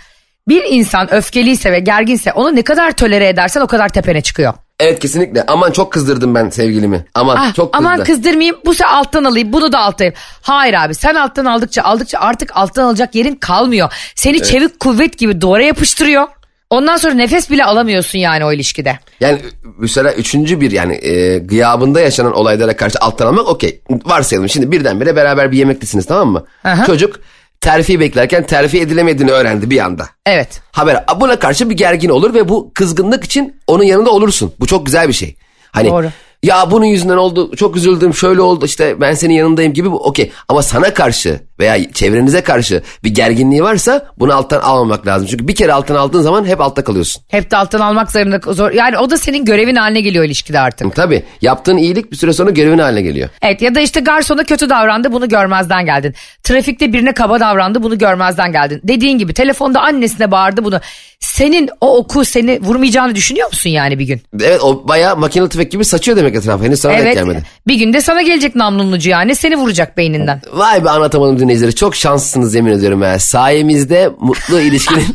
Bir 0.49 0.65
insan 0.65 1.15
öfkeliyse 1.15 1.73
ve 1.73 1.81
gerginse 1.81 2.33
onu 2.33 2.57
ne 2.57 2.63
kadar 2.63 2.93
tolere 2.93 3.29
edersen 3.29 3.61
o 3.61 3.67
kadar 3.67 3.89
tepene 3.89 4.21
çıkıyor. 4.21 4.55
Evet 4.81 4.99
kesinlikle. 5.01 5.45
Aman 5.47 5.71
çok 5.73 5.93
kızdırdım 5.93 6.35
ben 6.35 6.51
sevgilimi. 6.51 7.05
Aman 7.15 7.37
Ah, 7.37 7.55
çok 7.55 7.73
kızdı. 7.73 7.87
aman 7.89 8.05
kızdırmayayım 8.05 8.57
bu 8.67 8.75
sefer 8.75 8.93
alttan 8.95 9.25
alayım 9.25 9.53
bunu 9.53 9.73
da 9.73 9.79
alttan 9.79 10.05
alayım. 10.05 10.15
Hayır 10.43 10.75
abi 10.75 10.95
sen 10.95 11.15
alttan 11.15 11.45
aldıkça 11.45 11.83
aldıkça 11.83 12.19
artık 12.19 12.57
alttan 12.57 12.85
alacak 12.85 13.15
yerin 13.15 13.35
kalmıyor. 13.35 13.93
Seni 14.15 14.43
çevik 14.43 14.81
kuvvet 14.81 15.19
gibi 15.19 15.41
duvara 15.41 15.63
yapıştırıyor. 15.63 16.27
Ondan 16.71 16.97
sonra 16.97 17.15
nefes 17.15 17.51
bile 17.51 17.65
alamıyorsun 17.65 18.19
yani 18.19 18.45
o 18.45 18.53
ilişkide. 18.53 18.99
Yani 19.21 19.39
mesela 19.79 20.13
üçüncü 20.13 20.61
bir 20.61 20.71
yani 20.71 20.95
e, 20.95 21.39
gıyabında 21.39 22.01
yaşanan 22.01 22.33
olaylara 22.33 22.77
karşı 22.77 22.99
alttan 23.01 23.27
almak 23.27 23.49
okey. 23.49 23.81
Varsayalım 23.91 24.49
şimdi 24.49 24.73
birdenbire 24.73 25.17
beraber 25.17 25.53
bir 25.53 25.59
yemektesiniz 25.59 26.07
tamam 26.07 26.29
mı? 26.29 26.45
Aha. 26.65 26.85
Çocuk 26.87 27.21
terfi 27.61 28.01
beklerken 28.01 28.47
terfi 28.47 28.81
edilemediğini 28.81 29.31
öğrendi 29.31 29.71
bir 29.71 29.79
anda. 29.79 30.09
Evet. 30.27 30.61
Haber 30.73 31.05
buna 31.21 31.39
karşı 31.39 31.71
bir 31.71 31.77
gergin 31.77 32.09
olur 32.09 32.35
ve 32.35 32.49
bu 32.49 32.71
kızgınlık 32.75 33.25
için 33.25 33.61
onun 33.67 33.85
yanında 33.85 34.11
olursun. 34.11 34.55
Bu 34.61 34.67
çok 34.67 34.87
güzel 34.87 35.09
bir 35.09 35.13
şey. 35.13 35.37
Hani 35.73 35.89
Doğru. 35.89 36.11
Ya 36.43 36.71
bunun 36.71 36.85
yüzünden 36.85 37.17
oldu 37.17 37.57
çok 37.57 37.77
üzüldüm 37.77 38.15
şöyle 38.15 38.41
oldu 38.41 38.65
işte 38.65 39.01
ben 39.01 39.15
senin 39.15 39.35
yanındayım 39.35 39.73
gibi 39.73 39.93
bu 39.93 39.99
okey. 40.05 40.33
Ama 40.49 40.63
sana 40.63 40.95
karşı 40.95 41.41
veya 41.59 41.93
çevrenize 41.93 42.41
karşı 42.41 42.83
bir 43.05 43.11
gerginliği 43.11 43.63
varsa 43.63 44.07
bunu 44.19 44.35
alttan 44.35 44.61
almamak 44.61 45.07
lazım. 45.07 45.29
Çünkü 45.31 45.49
bir 45.49 45.55
kere 45.55 45.73
alttan 45.73 45.95
aldığın 45.95 46.23
zaman 46.23 46.45
hep 46.45 46.61
altta 46.61 46.85
kalıyorsun. 46.85 47.23
Hep 47.29 47.51
de 47.51 47.57
alttan 47.57 47.81
almak 47.81 48.13
zorunda 48.13 48.53
zor. 48.53 48.71
Yani 48.71 48.99
o 48.99 49.11
da 49.11 49.19
senin 49.19 49.45
görevin 49.45 49.77
haline 49.77 50.01
geliyor 50.01 50.25
ilişkide 50.25 50.61
artık. 50.61 50.95
Tabii 50.95 51.23
yaptığın 51.43 51.77
iyilik 51.77 52.13
bir 52.13 52.17
süre 52.17 52.33
sonra 52.33 52.51
görevin 52.51 52.79
haline 52.79 53.03
geliyor. 53.03 53.29
Evet 53.43 53.63
ya 53.63 53.75
da 53.75 53.81
işte 53.81 54.01
garsona 54.01 54.45
kötü 54.45 54.71
davrandı 54.71 55.13
bunu 55.13 55.29
görmezden 55.29 55.85
geldin. 55.85 56.15
Trafikte 56.43 56.93
birine 56.93 57.15
kaba 57.15 57.41
davrandı 57.41 57.83
bunu 57.83 57.99
görmezden 57.99 58.53
geldin. 58.53 58.81
Dediğin 58.85 59.19
gibi 59.19 59.35
telefonda 59.35 59.81
annesine 59.81 60.31
bağırdı 60.31 60.65
bunu. 60.65 60.81
Senin 61.21 61.71
o 61.81 61.97
oku 61.97 62.25
seni 62.25 62.61
vurmayacağını 62.63 63.15
düşünüyor 63.15 63.49
musun 63.49 63.71
yani 63.71 63.99
bir 63.99 64.05
gün? 64.05 64.23
Evet 64.41 64.61
o 64.63 64.89
bayağı 64.89 65.17
makinalı 65.17 65.49
tüfek 65.49 65.73
gibi 65.73 65.85
saçıyor 65.85 66.17
demek 66.17 66.26
etrafa. 66.35 66.65
Henüz 66.65 66.81
sana 66.81 66.93
denk 66.93 67.03
evet 67.03 67.15
gelmedi. 67.15 67.43
bir 67.67 67.75
günde 67.75 68.01
sana 68.01 68.23
gelecek 68.23 68.55
namlunlucu 68.55 69.11
yani 69.11 69.35
seni 69.35 69.57
vuracak 69.57 69.97
beyninden. 69.97 70.43
Vay 70.53 70.85
be 70.85 70.91
anlatamadım 70.91 71.39
dinleyicileri. 71.39 71.75
Çok 71.75 71.97
şanslısınız 71.97 72.55
yemin 72.55 72.73
ediyorum 72.73 73.03
ya. 73.03 73.19
Sayemizde 73.19 74.11
mutlu 74.21 74.61
ilişkinin. 74.61 75.07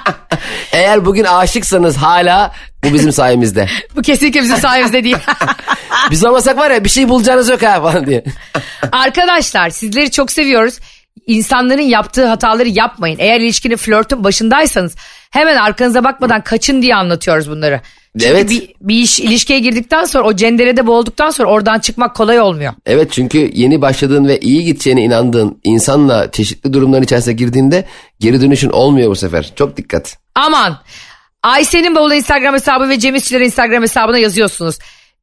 Eğer 0.72 1.04
bugün 1.04 1.24
aşıksanız 1.24 1.96
hala 1.96 2.52
bu 2.84 2.94
bizim 2.94 3.12
sayemizde. 3.12 3.66
Bu 3.96 4.02
kesinlikle 4.02 4.42
bizim 4.42 4.56
sayemizde 4.56 5.04
değil. 5.04 5.16
Biz 6.10 6.24
olmasak 6.24 6.58
var 6.58 6.70
ya 6.70 6.84
bir 6.84 6.88
şey 6.88 7.08
bulacağınız 7.08 7.48
yok 7.48 7.62
ha 7.62 7.80
falan 7.80 8.06
diye. 8.06 8.24
Arkadaşlar 8.92 9.70
sizleri 9.70 10.10
çok 10.10 10.32
seviyoruz. 10.32 10.78
İnsanların 11.26 11.82
yaptığı 11.82 12.26
hataları 12.26 12.68
yapmayın. 12.68 13.16
Eğer 13.20 13.40
ilişkinin 13.40 13.76
flörtün 13.76 14.24
başındaysanız 14.24 14.96
hemen 15.30 15.56
arkanıza 15.56 16.04
bakmadan 16.04 16.40
kaçın 16.40 16.82
diye 16.82 16.94
anlatıyoruz 16.94 17.50
bunları. 17.50 17.80
Çünkü 18.18 18.30
Evet. 18.30 18.50
bir, 18.50 18.74
bir 18.80 18.94
iş 18.94 19.20
ilişkiye 19.20 19.58
girdikten 19.58 20.04
sonra 20.04 20.24
o 20.24 20.36
cenderede 20.36 20.86
boğulduktan 20.86 21.30
sonra 21.30 21.50
oradan 21.50 21.78
çıkmak 21.78 22.16
kolay 22.16 22.40
olmuyor. 22.40 22.72
Evet 22.86 23.12
çünkü 23.12 23.50
yeni 23.54 23.80
başladığın 23.80 24.28
ve 24.28 24.40
iyi 24.40 24.64
gideceğine 24.64 25.02
inandığın 25.02 25.60
insanla 25.64 26.30
çeşitli 26.30 26.72
durumların 26.72 27.02
içerisine 27.02 27.34
girdiğinde 27.34 27.84
geri 28.20 28.40
dönüşün 28.40 28.70
olmuyor 28.70 29.10
bu 29.10 29.16
sefer. 29.16 29.52
Çok 29.56 29.76
dikkat. 29.76 30.18
Aman 30.34 30.78
Ayşe'nin 31.42 31.94
bavulu 31.94 32.14
Instagram 32.14 32.54
hesabı 32.54 32.88
ve 32.88 32.98
Cem 32.98 33.14
İşçilerin 33.14 33.44
Instagram 33.44 33.82
hesabına 33.82 34.18
yazıyorsunuz. 34.18 34.78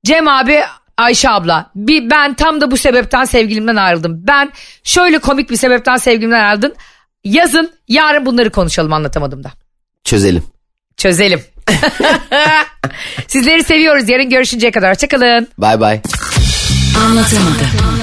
Cem 0.06 0.28
abi 0.28 0.60
Ayşe 0.98 1.30
abla 1.30 1.72
bir, 1.76 2.10
ben 2.10 2.34
tam 2.34 2.62
da 2.62 2.72
bu 2.72 2.78
sebepten 2.78 3.26
sevgilimden 3.26 3.76
ayrıldım. 3.76 4.28
Ben 4.28 4.52
şöyle 4.84 5.20
komik 5.20 5.50
bir 5.50 5.56
sebepten 5.56 5.98
sevgilimden 5.98 6.44
ayrıldım. 6.46 6.74
Yazın 7.24 7.72
yarın 7.88 8.26
bunları 8.26 8.50
konuşalım 8.50 8.94
anlatamadım 8.94 9.44
da. 9.44 9.52
Çözelim. 10.04 10.44
Çözelim. 10.98 11.42
Sizleri 13.28 13.64
seviyoruz. 13.64 14.10
Yarın 14.10 14.30
görüşünceye 14.30 14.72
kadar. 14.72 14.92
Hoşçakalın. 14.92 15.48
Bay 15.58 15.80
bay. 15.80 16.02
Anlatamadım. 17.06 17.97